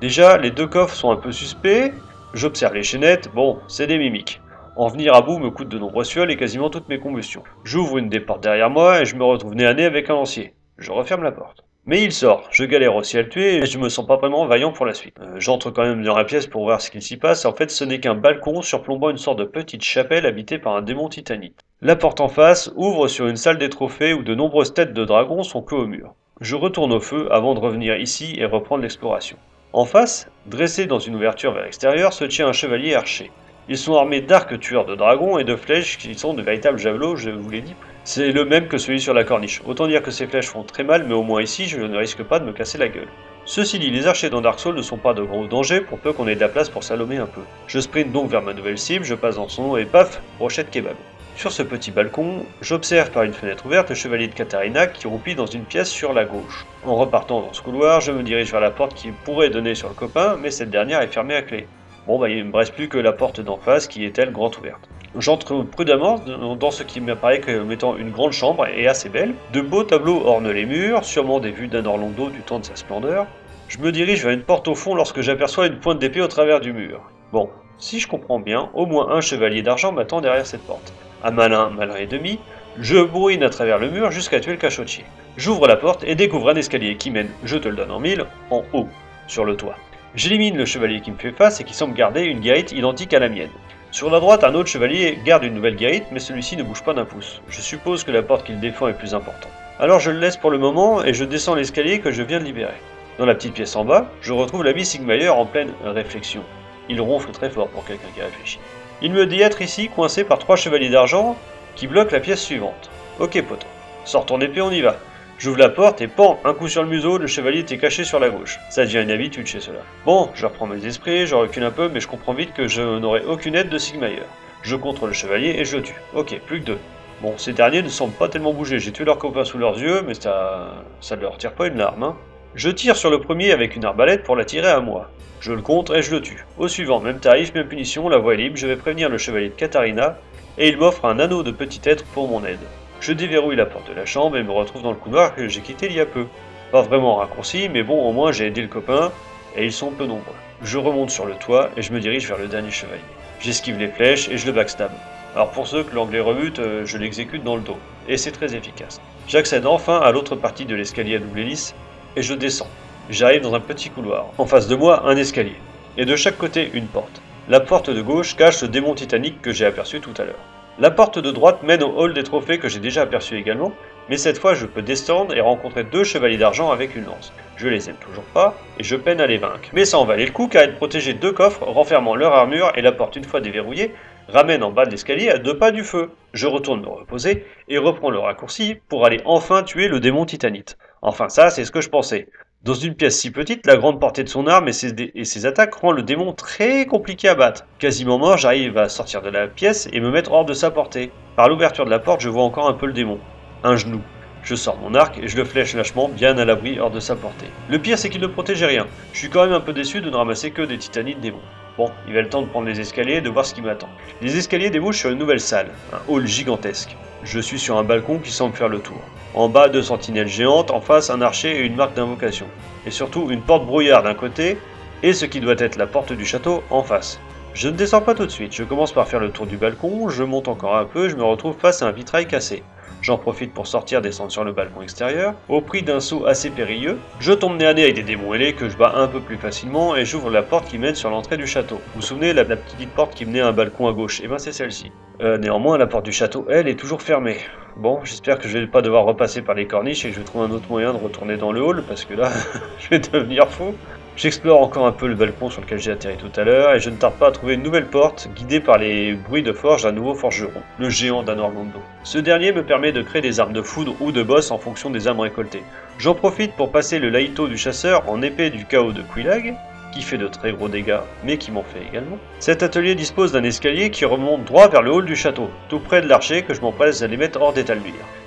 Déjà, 0.00 0.38
les 0.38 0.50
deux 0.50 0.66
coffres 0.66 0.94
sont 0.94 1.10
un 1.10 1.16
peu 1.16 1.32
suspects, 1.32 1.92
j'observe 2.32 2.74
les 2.74 2.82
chaînettes, 2.82 3.30
bon, 3.34 3.58
c'est 3.68 3.86
des 3.86 3.98
mimiques. 3.98 4.40
En 4.76 4.88
venir 4.88 5.14
à 5.14 5.22
bout 5.22 5.38
me 5.38 5.50
coûte 5.50 5.68
de 5.68 5.78
nombreuses 5.78 6.10
fioles 6.10 6.32
et 6.32 6.36
quasiment 6.36 6.68
toutes 6.68 6.88
mes 6.88 6.98
combustions. 6.98 7.44
J'ouvre 7.62 7.98
une 7.98 8.08
des 8.08 8.18
portes 8.18 8.42
derrière 8.42 8.70
moi 8.70 9.00
et 9.00 9.04
je 9.04 9.14
me 9.14 9.22
retrouve 9.22 9.54
nez 9.54 9.66
à 9.66 9.72
nez 9.72 9.84
avec 9.84 10.10
un 10.10 10.14
lancier. 10.14 10.54
Je 10.78 10.90
referme 10.90 11.22
la 11.22 11.30
porte. 11.30 11.64
Mais 11.86 12.02
il 12.02 12.10
sort, 12.10 12.48
je 12.50 12.64
galère 12.64 12.96
aussi 12.96 13.16
à 13.16 13.22
le 13.22 13.28
tuer 13.28 13.58
et 13.58 13.66
je 13.66 13.78
me 13.78 13.88
sens 13.88 14.04
pas 14.04 14.16
vraiment 14.16 14.46
vaillant 14.46 14.72
pour 14.72 14.84
la 14.84 14.94
suite. 14.94 15.14
Euh, 15.20 15.36
j'entre 15.36 15.70
quand 15.70 15.84
même 15.84 16.02
dans 16.02 16.16
la 16.16 16.24
pièce 16.24 16.48
pour 16.48 16.64
voir 16.64 16.80
ce 16.80 16.90
qu'il 16.90 17.02
s'y 17.02 17.18
passe, 17.18 17.44
en 17.44 17.52
fait 17.52 17.70
ce 17.70 17.84
n'est 17.84 18.00
qu'un 18.00 18.16
balcon 18.16 18.62
surplombant 18.62 19.10
une 19.10 19.16
sorte 19.16 19.38
de 19.38 19.44
petite 19.44 19.84
chapelle 19.84 20.26
habitée 20.26 20.58
par 20.58 20.74
un 20.74 20.82
démon 20.82 21.08
titanite. 21.08 21.60
La 21.80 21.94
porte 21.94 22.20
en 22.20 22.28
face 22.28 22.72
ouvre 22.74 23.06
sur 23.06 23.28
une 23.28 23.36
salle 23.36 23.58
des 23.58 23.68
trophées 23.68 24.12
où 24.12 24.24
de 24.24 24.34
nombreuses 24.34 24.74
têtes 24.74 24.94
de 24.94 25.04
dragons 25.04 25.44
sont 25.44 25.62
que 25.62 25.76
au 25.76 25.86
mur. 25.86 26.14
Je 26.40 26.56
retourne 26.56 26.92
au 26.92 27.00
feu 27.00 27.28
avant 27.30 27.54
de 27.54 27.60
revenir 27.60 27.96
ici 27.96 28.34
et 28.38 28.44
reprendre 28.44 28.82
l'exploration. 28.82 29.36
En 29.72 29.84
face, 29.84 30.28
dressé 30.46 30.86
dans 30.86 30.98
une 30.98 31.14
ouverture 31.14 31.52
vers 31.52 31.64
l'extérieur, 31.64 32.12
se 32.12 32.24
tient 32.24 32.48
un 32.48 32.52
chevalier 32.52 32.94
archer. 32.94 33.30
Ils 33.66 33.78
sont 33.78 33.96
armés 33.96 34.20
d'arcs 34.20 34.60
tueurs 34.60 34.84
de 34.84 34.94
dragons 34.94 35.38
et 35.38 35.44
de 35.44 35.56
flèches 35.56 35.96
qui 35.96 36.14
sont 36.14 36.34
de 36.34 36.42
véritables 36.42 36.78
javelots, 36.78 37.16
je 37.16 37.30
vous 37.30 37.48
l'ai 37.48 37.62
dit. 37.62 37.74
C'est 38.04 38.30
le 38.30 38.44
même 38.44 38.68
que 38.68 38.76
celui 38.76 39.00
sur 39.00 39.14
la 39.14 39.24
corniche. 39.24 39.62
Autant 39.64 39.86
dire 39.86 40.02
que 40.02 40.10
ces 40.10 40.26
flèches 40.26 40.48
font 40.48 40.64
très 40.64 40.84
mal, 40.84 41.06
mais 41.08 41.14
au 41.14 41.22
moins 41.22 41.40
ici, 41.40 41.64
je 41.64 41.80
ne 41.80 41.96
risque 41.96 42.22
pas 42.22 42.38
de 42.38 42.44
me 42.44 42.52
casser 42.52 42.76
la 42.76 42.88
gueule. 42.88 43.08
Ceci 43.46 43.78
dit, 43.78 43.90
les 43.90 44.06
archers 44.06 44.28
dans 44.28 44.42
Dark 44.42 44.60
Souls 44.60 44.76
ne 44.76 44.82
sont 44.82 44.98
pas 44.98 45.14
de 45.14 45.22
gros 45.22 45.46
dangers 45.46 45.80
pour 45.80 45.98
peu 45.98 46.12
qu'on 46.12 46.28
ait 46.28 46.34
de 46.34 46.40
la 46.40 46.50
place 46.50 46.68
pour 46.68 46.84
s'allomer 46.84 47.16
un 47.16 47.26
peu. 47.26 47.40
Je 47.66 47.80
sprint 47.80 48.12
donc 48.12 48.30
vers 48.30 48.42
ma 48.42 48.52
nouvelle 48.52 48.76
cible, 48.76 49.06
je 49.06 49.14
passe 49.14 49.36
dans 49.36 49.48
son 49.48 49.68
nom 49.68 49.76
et 49.78 49.86
paf, 49.86 50.20
brochette 50.36 50.70
kebab. 50.70 50.96
Sur 51.36 51.50
ce 51.50 51.62
petit 51.62 51.90
balcon, 51.90 52.44
j'observe 52.60 53.10
par 53.12 53.22
une 53.22 53.32
fenêtre 53.32 53.64
ouverte 53.64 53.88
le 53.88 53.94
chevalier 53.94 54.28
de 54.28 54.34
Katarina 54.34 54.86
qui 54.86 55.06
roupit 55.06 55.34
dans 55.34 55.46
une 55.46 55.64
pièce 55.64 55.88
sur 55.88 56.12
la 56.12 56.26
gauche. 56.26 56.66
En 56.84 56.96
repartant 56.96 57.40
dans 57.40 57.52
ce 57.54 57.62
couloir, 57.62 58.02
je 58.02 58.12
me 58.12 58.22
dirige 58.22 58.52
vers 58.52 58.60
la 58.60 58.70
porte 58.70 58.92
qui 58.92 59.10
pourrait 59.10 59.48
donner 59.48 59.74
sur 59.74 59.88
le 59.88 59.94
copain, 59.94 60.36
mais 60.38 60.50
cette 60.50 60.70
dernière 60.70 61.00
est 61.00 61.08
fermée 61.08 61.34
à 61.34 61.42
clé. 61.42 61.66
Bon, 62.06 62.18
bah, 62.18 62.28
il 62.28 62.38
ne 62.44 62.50
me 62.50 62.56
reste 62.56 62.74
plus 62.74 62.88
que 62.88 62.98
la 62.98 63.12
porte 63.12 63.40
d'en 63.40 63.56
face 63.56 63.88
qui 63.88 64.04
est 64.04 64.18
elle 64.18 64.30
grande 64.30 64.56
ouverte. 64.58 64.88
J'entre 65.16 65.62
prudemment 65.62 66.18
dans 66.58 66.70
ce 66.70 66.82
qui 66.82 67.00
m'apparaît 67.00 67.40
comme 67.40 67.70
étant 67.72 67.96
une 67.96 68.10
grande 68.10 68.32
chambre 68.32 68.66
et 68.66 68.86
assez 68.88 69.08
belle. 69.08 69.34
De 69.52 69.60
beaux 69.60 69.84
tableaux 69.84 70.22
ornent 70.26 70.50
les 70.50 70.66
murs, 70.66 71.04
sûrement 71.04 71.40
des 71.40 71.50
vues 71.50 71.68
d'un 71.68 71.86
Orlando 71.86 72.28
du 72.28 72.40
temps 72.40 72.58
de 72.58 72.64
sa 72.64 72.76
splendeur. 72.76 73.26
Je 73.68 73.78
me 73.78 73.92
dirige 73.92 74.22
vers 74.22 74.32
une 74.32 74.42
porte 74.42 74.68
au 74.68 74.74
fond 74.74 74.94
lorsque 74.94 75.22
j'aperçois 75.22 75.66
une 75.66 75.78
pointe 75.78 75.98
d'épée 75.98 76.20
au 76.20 76.26
travers 76.26 76.60
du 76.60 76.72
mur. 76.72 77.00
Bon, 77.32 77.48
si 77.78 78.00
je 78.00 78.08
comprends 78.08 78.38
bien, 78.38 78.70
au 78.74 78.86
moins 78.86 79.10
un 79.10 79.20
chevalier 79.20 79.62
d'argent 79.62 79.92
m'attend 79.92 80.20
derrière 80.20 80.46
cette 80.46 80.66
porte. 80.66 80.92
Un 81.22 81.30
malin, 81.30 81.70
malin 81.70 81.96
et 81.96 82.06
demi, 82.06 82.38
je 82.78 83.02
brouine 83.02 83.44
à 83.44 83.50
travers 83.50 83.78
le 83.78 83.90
mur 83.90 84.10
jusqu'à 84.10 84.40
tuer 84.40 84.52
le 84.52 84.58
cachotier. 84.58 85.04
J'ouvre 85.36 85.66
la 85.66 85.76
porte 85.76 86.04
et 86.04 86.16
découvre 86.16 86.50
un 86.50 86.56
escalier 86.56 86.96
qui 86.96 87.10
mène, 87.10 87.30
je 87.44 87.56
te 87.56 87.68
le 87.68 87.76
donne 87.76 87.90
en 87.90 88.00
mille, 88.00 88.26
en 88.50 88.62
haut, 88.72 88.88
sur 89.26 89.44
le 89.44 89.56
toit. 89.56 89.76
J'élimine 90.16 90.56
le 90.56 90.64
chevalier 90.64 91.00
qui 91.00 91.10
me 91.10 91.16
fait 91.16 91.32
face 91.32 91.60
et 91.60 91.64
qui 91.64 91.74
semble 91.74 91.94
garder 91.94 92.22
une 92.22 92.38
guérite 92.38 92.70
identique 92.70 93.12
à 93.14 93.18
la 93.18 93.28
mienne. 93.28 93.50
Sur 93.90 94.10
la 94.10 94.20
droite, 94.20 94.44
un 94.44 94.54
autre 94.54 94.68
chevalier 94.68 95.18
garde 95.24 95.42
une 95.42 95.54
nouvelle 95.54 95.74
guérite, 95.74 96.04
mais 96.12 96.20
celui-ci 96.20 96.56
ne 96.56 96.62
bouge 96.62 96.84
pas 96.84 96.94
d'un 96.94 97.04
pouce. 97.04 97.42
Je 97.48 97.60
suppose 97.60 98.04
que 98.04 98.12
la 98.12 98.22
porte 98.22 98.46
qu'il 98.46 98.60
défend 98.60 98.86
est 98.86 98.96
plus 98.96 99.12
importante. 99.12 99.50
Alors 99.80 99.98
je 99.98 100.12
le 100.12 100.20
laisse 100.20 100.36
pour 100.36 100.52
le 100.52 100.58
moment 100.58 101.02
et 101.02 101.14
je 101.14 101.24
descends 101.24 101.56
l'escalier 101.56 101.98
que 101.98 102.12
je 102.12 102.22
viens 102.22 102.38
de 102.38 102.44
libérer. 102.44 102.80
Dans 103.18 103.26
la 103.26 103.34
petite 103.34 103.54
pièce 103.54 103.74
en 103.74 103.84
bas, 103.84 104.08
je 104.20 104.32
retrouve 104.32 104.62
l'ami 104.62 104.84
Sigmayer 104.84 105.30
en 105.30 105.46
pleine 105.46 105.72
réflexion. 105.84 106.44
Il 106.88 107.00
ronfle 107.00 107.32
très 107.32 107.50
fort 107.50 107.66
pour 107.68 107.84
quelqu'un 107.84 108.06
qui 108.14 108.22
réfléchit. 108.22 108.60
Il 109.02 109.10
me 109.10 109.26
dit 109.26 109.40
être 109.40 109.62
ici 109.62 109.88
coincé 109.88 110.22
par 110.22 110.38
trois 110.38 110.54
chevaliers 110.54 110.90
d'argent 110.90 111.36
qui 111.74 111.88
bloquent 111.88 112.12
la 112.12 112.20
pièce 112.20 112.40
suivante. 112.40 112.88
Ok 113.18 113.42
poto, 113.42 113.66
sors 114.04 114.26
ton 114.26 114.40
épée, 114.40 114.60
on 114.60 114.70
y 114.70 114.80
va. 114.80 114.96
J'ouvre 115.38 115.58
la 115.58 115.68
porte 115.68 116.00
et 116.00 116.06
pan, 116.06 116.38
un 116.44 116.54
coup 116.54 116.68
sur 116.68 116.82
le 116.82 116.88
museau, 116.88 117.18
le 117.18 117.26
chevalier 117.26 117.60
était 117.60 117.76
caché 117.76 118.04
sur 118.04 118.20
la 118.20 118.30
gauche. 118.30 118.60
Ça 118.70 118.84
devient 118.84 119.02
une 119.02 119.10
habitude 119.10 119.46
chez 119.46 119.60
cela. 119.60 119.80
Bon, 120.06 120.30
je 120.34 120.46
reprends 120.46 120.66
mes 120.66 120.86
esprits, 120.86 121.26
je 121.26 121.34
recule 121.34 121.64
un 121.64 121.72
peu, 121.72 121.88
mais 121.88 122.00
je 122.00 122.06
comprends 122.06 122.34
vite 122.34 122.54
que 122.54 122.68
je 122.68 122.82
n'aurai 122.98 123.22
aucune 123.24 123.56
aide 123.56 123.68
de 123.68 123.78
Sigmayer. 123.78 124.22
Je 124.62 124.76
contre 124.76 125.06
le 125.06 125.12
chevalier 125.12 125.56
et 125.58 125.64
je 125.64 125.76
le 125.76 125.82
tue. 125.82 126.00
Ok, 126.14 126.40
plus 126.46 126.60
que 126.60 126.66
deux. 126.66 126.78
Bon, 127.20 127.34
ces 127.36 127.52
derniers 127.52 127.82
ne 127.82 127.88
semblent 127.88 128.14
pas 128.14 128.28
tellement 128.28 128.52
bouger. 128.52 128.78
J'ai 128.78 128.92
tué 128.92 129.04
leurs 129.04 129.18
copains 129.18 129.44
sous 129.44 129.58
leurs 129.58 129.78
yeux, 129.78 130.02
mais 130.06 130.14
ça, 130.14 130.72
ça 131.00 131.16
ne 131.16 131.22
leur 131.22 131.36
tire 131.36 131.52
pas 131.52 131.66
une 131.66 131.78
larme. 131.78 132.02
Hein. 132.02 132.16
Je 132.54 132.70
tire 132.70 132.96
sur 132.96 133.10
le 133.10 133.20
premier 133.20 133.50
avec 133.50 133.74
une 133.74 133.84
arbalète 133.84 134.22
pour 134.22 134.36
l'attirer 134.36 134.68
à 134.68 134.80
moi. 134.80 135.10
Je 135.40 135.52
le 135.52 135.62
contre 135.62 135.96
et 135.96 136.02
je 136.02 136.12
le 136.12 136.22
tue. 136.22 136.46
Au 136.56 136.68
suivant, 136.68 137.00
même 137.00 137.18
tarif, 137.18 137.52
même 137.54 137.66
punition, 137.66 138.08
la 138.08 138.18
voie 138.18 138.34
est 138.34 138.38
libre, 138.38 138.56
je 138.56 138.68
vais 138.68 138.76
prévenir 138.76 139.08
le 139.08 139.18
chevalier 139.18 139.48
de 139.48 139.54
Katharina, 139.54 140.16
et 140.56 140.68
il 140.68 140.78
m'offre 140.78 141.04
un 141.04 141.18
anneau 141.18 141.42
de 141.42 141.50
petit 141.50 141.80
être 141.84 142.04
pour 142.06 142.28
mon 142.28 142.44
aide. 142.44 142.60
Je 143.04 143.12
déverrouille 143.12 143.56
la 143.56 143.66
porte 143.66 143.90
de 143.90 143.92
la 143.92 144.06
chambre 144.06 144.38
et 144.38 144.42
me 144.42 144.50
retrouve 144.50 144.80
dans 144.80 144.90
le 144.90 144.96
couloir 144.96 145.34
que 145.34 145.46
j'ai 145.46 145.60
quitté 145.60 145.88
il 145.90 145.92
y 145.92 146.00
a 146.00 146.06
peu. 146.06 146.24
Pas 146.72 146.80
vraiment 146.80 147.16
raccourci, 147.16 147.68
mais 147.68 147.82
bon, 147.82 148.02
au 148.02 148.12
moins 148.12 148.32
j'ai 148.32 148.46
aidé 148.46 148.62
le 148.62 148.68
copain, 148.68 149.12
et 149.54 149.66
ils 149.66 149.74
sont 149.74 149.90
peu 149.90 150.06
nombreux. 150.06 150.34
Je 150.62 150.78
remonte 150.78 151.10
sur 151.10 151.26
le 151.26 151.34
toit 151.34 151.68
et 151.76 151.82
je 151.82 151.92
me 151.92 152.00
dirige 152.00 152.26
vers 152.26 152.38
le 152.38 152.46
dernier 152.46 152.70
chevalier. 152.70 153.02
J'esquive 153.40 153.78
les 153.78 153.88
flèches 153.88 154.30
et 154.30 154.38
je 154.38 154.46
le 154.46 154.52
backstab. 154.52 154.90
Alors 155.34 155.50
pour 155.50 155.66
ceux 155.66 155.82
que 155.84 155.94
l'anglais 155.94 156.20
rebute, 156.20 156.60
euh, 156.60 156.86
je 156.86 156.96
l'exécute 156.96 157.44
dans 157.44 157.56
le 157.56 157.60
dos, 157.60 157.76
et 158.08 158.16
c'est 158.16 158.32
très 158.32 158.54
efficace. 158.54 159.02
J'accède 159.28 159.66
enfin 159.66 160.00
à 160.00 160.10
l'autre 160.10 160.34
partie 160.34 160.64
de 160.64 160.74
l'escalier 160.74 161.16
à 161.16 161.18
double 161.18 161.40
hélice, 161.40 161.74
et 162.16 162.22
je 162.22 162.32
descends. 162.32 162.70
J'arrive 163.10 163.42
dans 163.42 163.54
un 163.54 163.60
petit 163.60 163.90
couloir. 163.90 164.28
En 164.38 164.46
face 164.46 164.66
de 164.66 164.76
moi, 164.76 165.02
un 165.04 165.18
escalier. 165.18 165.56
Et 165.98 166.06
de 166.06 166.16
chaque 166.16 166.38
côté, 166.38 166.70
une 166.72 166.86
porte. 166.86 167.20
La 167.50 167.60
porte 167.60 167.90
de 167.90 168.00
gauche 168.00 168.34
cache 168.34 168.62
le 168.62 168.68
démon 168.68 168.94
titanique 168.94 169.42
que 169.42 169.52
j'ai 169.52 169.66
aperçu 169.66 170.00
tout 170.00 170.14
à 170.16 170.24
l'heure. 170.24 170.53
La 170.80 170.90
porte 170.90 171.20
de 171.20 171.30
droite 171.30 171.62
mène 171.62 171.84
au 171.84 171.96
hall 171.96 172.14
des 172.14 172.24
trophées 172.24 172.58
que 172.58 172.68
j'ai 172.68 172.80
déjà 172.80 173.02
aperçu 173.02 173.36
également, 173.36 173.70
mais 174.08 174.16
cette 174.16 174.38
fois 174.38 174.54
je 174.54 174.66
peux 174.66 174.82
descendre 174.82 175.32
et 175.36 175.40
rencontrer 175.40 175.84
deux 175.84 176.02
chevaliers 176.02 176.36
d'argent 176.36 176.72
avec 176.72 176.96
une 176.96 177.04
lance. 177.04 177.32
Je 177.56 177.68
les 177.68 177.88
aime 177.88 177.96
toujours 178.00 178.24
pas, 178.24 178.56
et 178.80 178.82
je 178.82 178.96
peine 178.96 179.20
à 179.20 179.28
les 179.28 179.38
vaincre. 179.38 179.68
Mais 179.72 179.84
ça 179.84 179.98
en 179.98 180.04
valait 180.04 180.26
le 180.26 180.32
coup 180.32 180.48
car 180.48 180.64
ils 180.64 180.74
protégeaient 180.74 181.14
deux 181.14 181.30
coffres 181.30 181.62
renfermant 181.62 182.16
leur 182.16 182.32
armure 182.32 182.72
et 182.74 182.82
la 182.82 182.90
porte 182.90 183.14
une 183.14 183.22
fois 183.22 183.40
déverrouillée 183.40 183.94
ramène 184.26 184.64
en 184.64 184.72
bas 184.72 184.84
de 184.84 184.90
l'escalier 184.90 185.30
à 185.30 185.38
deux 185.38 185.58
pas 185.58 185.70
du 185.70 185.84
feu. 185.84 186.10
Je 186.32 186.48
retourne 186.48 186.80
me 186.80 186.88
reposer 186.88 187.46
et 187.68 187.78
reprends 187.78 188.10
le 188.10 188.18
raccourci 188.18 188.76
pour 188.88 189.06
aller 189.06 189.20
enfin 189.26 189.62
tuer 189.62 189.86
le 189.86 190.00
démon 190.00 190.26
titanite. 190.26 190.76
Enfin 191.02 191.28
ça, 191.28 191.50
c'est 191.50 191.64
ce 191.64 191.70
que 191.70 191.82
je 191.82 191.88
pensais. 191.88 192.26
Dans 192.64 192.72
une 192.72 192.94
pièce 192.94 193.20
si 193.20 193.30
petite, 193.30 193.66
la 193.66 193.76
grande 193.76 194.00
portée 194.00 194.24
de 194.24 194.28
son 194.30 194.46
arme 194.46 194.68
et 194.68 194.72
ses, 194.72 195.44
attaques 195.44 195.74
rend 195.74 195.92
le 195.92 196.02
démon 196.02 196.32
très 196.32 196.86
compliqué 196.86 197.28
à 197.28 197.34
battre. 197.34 197.66
Quasiment 197.78 198.18
mort, 198.18 198.38
j'arrive 198.38 198.78
à 198.78 198.88
sortir 198.88 199.20
de 199.20 199.28
la 199.28 199.48
pièce 199.48 199.86
et 199.92 200.00
me 200.00 200.10
mettre 200.10 200.32
hors 200.32 200.46
de 200.46 200.54
sa 200.54 200.70
portée. 200.70 201.12
Par 201.36 201.50
l'ouverture 201.50 201.84
de 201.84 201.90
la 201.90 201.98
porte, 201.98 202.22
je 202.22 202.30
vois 202.30 202.42
encore 202.42 202.66
un 202.66 202.72
peu 202.72 202.86
le 202.86 202.94
démon. 202.94 203.20
Un 203.64 203.76
genou. 203.76 204.00
Je 204.44 204.54
sors 204.54 204.78
mon 204.78 204.94
arc 204.94 205.18
et 205.18 205.28
je 205.28 205.36
le 205.36 205.44
flèche 205.44 205.74
lâchement 205.74 206.08
bien 206.08 206.38
à 206.38 206.46
l'abri 206.46 206.80
hors 206.80 206.90
de 206.90 207.00
sa 207.00 207.16
portée. 207.16 207.50
Le 207.68 207.78
pire 207.78 207.98
c'est 207.98 208.08
qu'il 208.08 208.22
ne 208.22 208.26
protégeait 208.28 208.64
rien. 208.64 208.86
Je 209.12 209.18
suis 209.18 209.28
quand 209.28 209.44
même 209.44 209.52
un 209.52 209.60
peu 209.60 209.74
déçu 209.74 210.00
de 210.00 210.08
ne 210.08 210.16
ramasser 210.16 210.50
que 210.50 210.62
des 210.62 210.78
titanites 210.78 211.20
démons. 211.20 211.42
Bon, 211.76 211.90
il 212.06 212.14
va 212.14 212.22
le 212.22 212.28
temps 212.28 212.42
de 212.42 212.46
prendre 212.46 212.68
les 212.68 212.80
escaliers 212.80 213.16
et 213.16 213.20
de 213.20 213.28
voir 213.28 213.44
ce 213.44 213.52
qui 213.52 213.60
m'attend. 213.60 213.88
Les 214.22 214.36
escaliers 214.36 214.70
débouchent 214.70 215.00
sur 215.00 215.10
une 215.10 215.18
nouvelle 215.18 215.40
salle, 215.40 215.72
un 215.92 215.98
hall 216.06 216.24
gigantesque. 216.24 216.96
Je 217.24 217.40
suis 217.40 217.58
sur 217.58 217.78
un 217.78 217.82
balcon 217.82 218.20
qui 218.20 218.30
semble 218.30 218.54
faire 218.54 218.68
le 218.68 218.78
tour. 218.78 219.00
En 219.34 219.48
bas, 219.48 219.68
deux 219.68 219.82
sentinelles 219.82 220.28
géantes, 220.28 220.70
en 220.70 220.80
face, 220.80 221.10
un 221.10 221.20
archer 221.20 221.58
et 221.58 221.66
une 221.66 221.74
marque 221.74 221.94
d'invocation. 221.94 222.46
Et 222.86 222.92
surtout, 222.92 223.28
une 223.30 223.40
porte 223.40 223.66
brouillard 223.66 224.04
d'un 224.04 224.14
côté, 224.14 224.56
et 225.02 225.12
ce 225.12 225.24
qui 225.24 225.40
doit 225.40 225.56
être 225.58 225.76
la 225.76 225.88
porte 225.88 226.12
du 226.12 226.24
château 226.24 226.62
en 226.70 226.84
face. 226.84 227.18
Je 227.54 227.68
ne 227.68 227.76
descends 227.76 228.02
pas 228.02 228.14
tout 228.14 228.26
de 228.26 228.30
suite, 228.30 228.54
je 228.54 228.62
commence 228.62 228.92
par 228.92 229.08
faire 229.08 229.20
le 229.20 229.30
tour 229.30 229.46
du 229.46 229.56
balcon, 229.56 230.08
je 230.08 230.22
monte 230.22 230.46
encore 230.46 230.76
un 230.76 230.84
peu, 230.84 231.08
je 231.08 231.16
me 231.16 231.24
retrouve 231.24 231.56
face 231.58 231.82
à 231.82 231.86
un 231.86 231.92
vitrail 231.92 232.28
cassé. 232.28 232.62
J'en 233.04 233.18
profite 233.18 233.52
pour 233.52 233.66
sortir 233.66 234.00
descendre 234.00 234.32
sur 234.32 234.44
le 234.44 234.52
balcon 234.52 234.80
extérieur. 234.80 235.34
Au 235.50 235.60
prix 235.60 235.82
d'un 235.82 236.00
saut 236.00 236.24
assez 236.24 236.48
périlleux, 236.48 236.96
je 237.20 237.32
tombe 237.32 237.58
nez 237.58 237.66
avec 237.66 237.96
des 237.96 238.02
démons 238.02 238.32
ailés 238.32 238.54
que 238.54 238.70
je 238.70 238.78
bats 238.78 238.94
un 238.96 239.08
peu 239.08 239.20
plus 239.20 239.36
facilement 239.36 239.94
et 239.94 240.06
j'ouvre 240.06 240.30
la 240.30 240.42
porte 240.42 240.68
qui 240.68 240.78
mène 240.78 240.94
sur 240.94 241.10
l'entrée 241.10 241.36
du 241.36 241.46
château. 241.46 241.74
Vous 241.74 241.96
vous 241.96 242.00
souvenez, 242.00 242.32
la, 242.32 242.46
petite 242.46 242.88
porte 242.94 243.14
qui 243.14 243.26
menait 243.26 243.42
à 243.42 243.48
un 243.48 243.52
balcon 243.52 243.88
à 243.88 243.92
gauche? 243.92 244.20
Et 244.20 244.24
eh 244.24 244.28
ben 244.28 244.38
c'est 244.38 244.52
celle-ci. 244.52 244.90
Euh, 245.20 245.36
néanmoins, 245.36 245.76
la 245.76 245.86
porte 245.86 246.06
du 246.06 246.12
château, 246.12 246.46
elle, 246.48 246.66
est 246.66 246.76
toujours 246.76 247.02
fermée. 247.02 247.36
Bon, 247.76 248.02
j'espère 248.04 248.38
que 248.38 248.48
je 248.48 248.56
vais 248.56 248.66
pas 248.66 248.80
devoir 248.80 249.04
repasser 249.04 249.42
par 249.42 249.54
les 249.54 249.66
corniches 249.66 250.06
et 250.06 250.08
que 250.08 250.14
je 250.14 250.20
vais 250.20 250.24
trouver 250.24 250.46
un 250.46 250.50
autre 250.50 250.70
moyen 250.70 250.94
de 250.94 250.98
retourner 250.98 251.36
dans 251.36 251.52
le 251.52 251.62
hall 251.62 251.84
parce 251.86 252.06
que 252.06 252.14
là, 252.14 252.30
je 252.78 252.88
vais 252.88 253.00
devenir 253.00 253.50
fou. 253.50 253.74
J'explore 254.16 254.62
encore 254.62 254.86
un 254.86 254.92
peu 254.92 255.08
le 255.08 255.16
balcon 255.16 255.50
sur 255.50 255.60
lequel 255.60 255.80
j'ai 255.80 255.90
atterri 255.90 256.16
tout 256.16 256.30
à 256.38 256.44
l'heure 256.44 256.72
et 256.72 256.78
je 256.78 256.88
ne 256.88 256.94
tarde 256.94 257.14
pas 257.14 257.28
à 257.28 257.32
trouver 257.32 257.54
une 257.54 257.64
nouvelle 257.64 257.88
porte 257.88 258.28
guidée 258.36 258.60
par 258.60 258.78
les 258.78 259.14
bruits 259.14 259.42
de 259.42 259.52
forge 259.52 259.82
d'un 259.82 259.90
nouveau 259.90 260.14
forgeron, 260.14 260.62
le 260.78 260.88
géant 260.88 261.24
d'Anorlando. 261.24 261.80
Ce 262.04 262.18
dernier 262.18 262.52
me 262.52 262.62
permet 262.62 262.92
de 262.92 263.02
créer 263.02 263.22
des 263.22 263.40
armes 263.40 263.52
de 263.52 263.60
foudre 263.60 263.96
ou 264.00 264.12
de 264.12 264.22
boss 264.22 264.52
en 264.52 264.58
fonction 264.58 264.90
des 264.90 265.08
armes 265.08 265.18
récoltées. 265.18 265.64
J'en 265.98 266.14
profite 266.14 266.52
pour 266.52 266.70
passer 266.70 267.00
le 267.00 267.10
laïto 267.10 267.48
du 267.48 267.58
chasseur 267.58 268.08
en 268.08 268.22
épée 268.22 268.50
du 268.50 268.64
chaos 268.66 268.92
de 268.92 269.02
Quilag, 269.02 269.56
qui 269.94 270.02
fait 270.02 270.18
de 270.18 270.26
très 270.26 270.52
gros 270.52 270.68
dégâts, 270.68 270.98
mais 271.22 271.38
qui 271.38 271.52
m'en 271.52 271.62
fait 271.62 271.86
également. 271.88 272.18
Cet 272.40 272.64
atelier 272.64 272.96
dispose 272.96 273.30
d'un 273.30 273.44
escalier 273.44 273.90
qui 273.90 274.04
remonte 274.04 274.44
droit 274.44 274.68
vers 274.68 274.82
le 274.82 274.90
hall 274.90 275.04
du 275.04 275.14
château, 275.14 275.48
tout 275.68 275.78
près 275.78 276.02
de 276.02 276.08
l'archer 276.08 276.42
que 276.42 276.52
je 276.52 276.60
m'empresse 276.60 277.00
les 277.00 277.16
mettre 277.16 277.40
hors 277.40 277.52
d'état 277.52 277.76
de. 277.76 277.80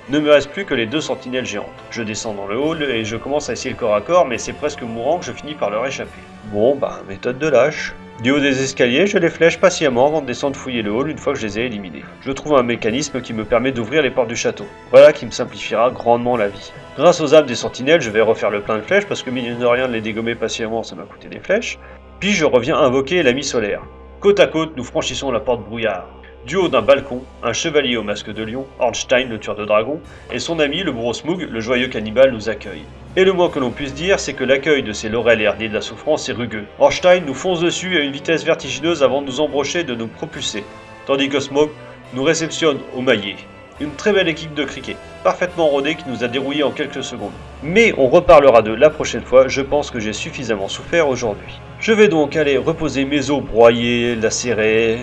Ne 0.08 0.18
me 0.18 0.30
reste 0.30 0.50
plus 0.50 0.64
que 0.64 0.72
les 0.72 0.86
deux 0.86 1.02
sentinelles 1.02 1.44
géantes. 1.44 1.66
Je 1.90 2.02
descends 2.02 2.32
dans 2.32 2.46
le 2.46 2.58
hall 2.58 2.82
et 2.82 3.04
je 3.04 3.16
commence 3.16 3.50
à 3.50 3.52
essayer 3.52 3.70
le 3.70 3.76
corps 3.76 3.94
à 3.94 4.00
corps, 4.00 4.24
mais 4.24 4.38
c'est 4.38 4.54
presque 4.54 4.80
mourant 4.80 5.18
que 5.18 5.26
je 5.26 5.32
finis 5.32 5.54
par 5.54 5.68
leur 5.68 5.86
échapper. 5.86 6.20
Bon, 6.46 6.74
bah, 6.74 7.02
méthode 7.06 7.38
de 7.38 7.48
lâche. 7.48 7.92
Du 8.22 8.32
haut 8.32 8.40
des 8.40 8.64
escaliers, 8.64 9.06
je 9.06 9.16
les 9.16 9.30
flèche 9.30 9.60
patiemment 9.60 10.08
avant 10.08 10.20
de 10.20 10.26
descendre 10.26 10.56
fouiller 10.56 10.82
le 10.82 10.90
hall 10.90 11.08
une 11.08 11.18
fois 11.18 11.34
que 11.34 11.38
je 11.38 11.46
les 11.46 11.60
ai 11.60 11.66
éliminés. 11.66 12.02
Je 12.20 12.32
trouve 12.32 12.56
un 12.56 12.64
mécanisme 12.64 13.20
qui 13.20 13.32
me 13.32 13.44
permet 13.44 13.70
d'ouvrir 13.70 14.02
les 14.02 14.10
portes 14.10 14.26
du 14.26 14.34
château. 14.34 14.66
Voilà 14.90 15.12
qui 15.12 15.24
me 15.24 15.30
simplifiera 15.30 15.92
grandement 15.92 16.36
la 16.36 16.48
vie. 16.48 16.72
Grâce 16.96 17.20
aux 17.20 17.36
âmes 17.36 17.46
des 17.46 17.54
sentinelles, 17.54 18.00
je 18.00 18.10
vais 18.10 18.20
refaire 18.20 18.50
le 18.50 18.60
plein 18.60 18.78
de 18.78 18.82
flèches 18.82 19.06
parce 19.06 19.22
que 19.22 19.30
mine 19.30 19.56
de 19.56 19.64
rien 19.64 19.86
de 19.86 19.92
les 19.92 20.00
dégommer 20.00 20.34
patiemment, 20.34 20.82
ça 20.82 20.96
m'a 20.96 21.04
coûté 21.04 21.28
des 21.28 21.38
flèches. 21.38 21.78
Puis 22.18 22.32
je 22.32 22.44
reviens 22.44 22.76
invoquer 22.76 23.22
l'ami 23.22 23.44
solaire. 23.44 23.82
Côte 24.18 24.40
à 24.40 24.48
côte, 24.48 24.76
nous 24.76 24.82
franchissons 24.82 25.30
la 25.30 25.38
porte 25.38 25.64
brouillard. 25.64 26.08
Du 26.48 26.56
haut 26.56 26.68
d'un 26.70 26.80
balcon, 26.80 27.20
un 27.42 27.52
chevalier 27.52 27.98
au 27.98 28.02
masque 28.02 28.32
de 28.32 28.42
lion, 28.42 28.64
Ornstein 28.78 29.28
le 29.28 29.38
tueur 29.38 29.54
de 29.54 29.66
dragons, 29.66 30.00
et 30.32 30.38
son 30.38 30.60
ami 30.60 30.82
le 30.82 30.92
gros 30.92 31.12
Smoog, 31.12 31.42
le 31.42 31.60
joyeux 31.60 31.88
cannibale, 31.88 32.32
nous 32.32 32.48
accueillent. 32.48 32.86
Et 33.16 33.24
le 33.26 33.34
moins 33.34 33.50
que 33.50 33.58
l'on 33.58 33.70
puisse 33.70 33.92
dire, 33.92 34.18
c'est 34.18 34.32
que 34.32 34.44
l'accueil 34.44 34.82
de 34.82 34.94
ces 34.94 35.10
laurels 35.10 35.42
herdés 35.42 35.68
de 35.68 35.74
la 35.74 35.82
souffrance 35.82 36.26
est 36.30 36.32
rugueux. 36.32 36.64
Ornstein 36.78 37.26
nous 37.26 37.34
fonce 37.34 37.60
dessus 37.60 37.98
à 37.98 38.00
une 38.00 38.12
vitesse 38.12 38.46
vertigineuse 38.46 39.02
avant 39.02 39.20
de 39.20 39.26
nous 39.26 39.40
embrocher 39.40 39.80
et 39.80 39.84
de 39.84 39.94
nous 39.94 40.06
propulser, 40.06 40.64
tandis 41.06 41.28
que 41.28 41.38
Smoog 41.38 41.68
nous 42.14 42.22
réceptionne 42.22 42.78
au 42.96 43.02
maillet. 43.02 43.36
Une 43.78 43.92
très 43.92 44.14
belle 44.14 44.28
équipe 44.28 44.54
de 44.54 44.64
cricket, 44.64 44.96
parfaitement 45.22 45.68
rodée 45.68 45.96
qui 45.96 46.08
nous 46.08 46.24
a 46.24 46.28
dérouillés 46.28 46.62
en 46.62 46.70
quelques 46.70 47.04
secondes. 47.04 47.30
Mais 47.62 47.92
on 47.98 48.08
reparlera 48.08 48.62
de 48.62 48.72
la 48.72 48.88
prochaine 48.88 49.22
fois, 49.22 49.48
je 49.48 49.60
pense 49.60 49.90
que 49.90 50.00
j'ai 50.00 50.14
suffisamment 50.14 50.68
souffert 50.68 51.08
aujourd'hui. 51.08 51.60
Je 51.78 51.92
vais 51.92 52.08
donc 52.08 52.36
aller 52.36 52.56
reposer 52.56 53.04
mes 53.04 53.30
os 53.30 53.42
broyés, 53.42 54.16
lacérés, 54.16 54.98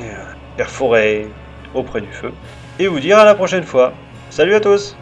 perforés 0.58 1.28
auprès 1.74 2.02
du 2.02 2.12
feu, 2.12 2.32
et 2.80 2.88
vous 2.88 3.00
dire 3.00 3.18
à 3.18 3.26
la 3.26 3.36
prochaine 3.36 3.64
fois. 3.64 3.94
Salut 4.30 4.56
à 4.56 4.60
tous 4.60 4.96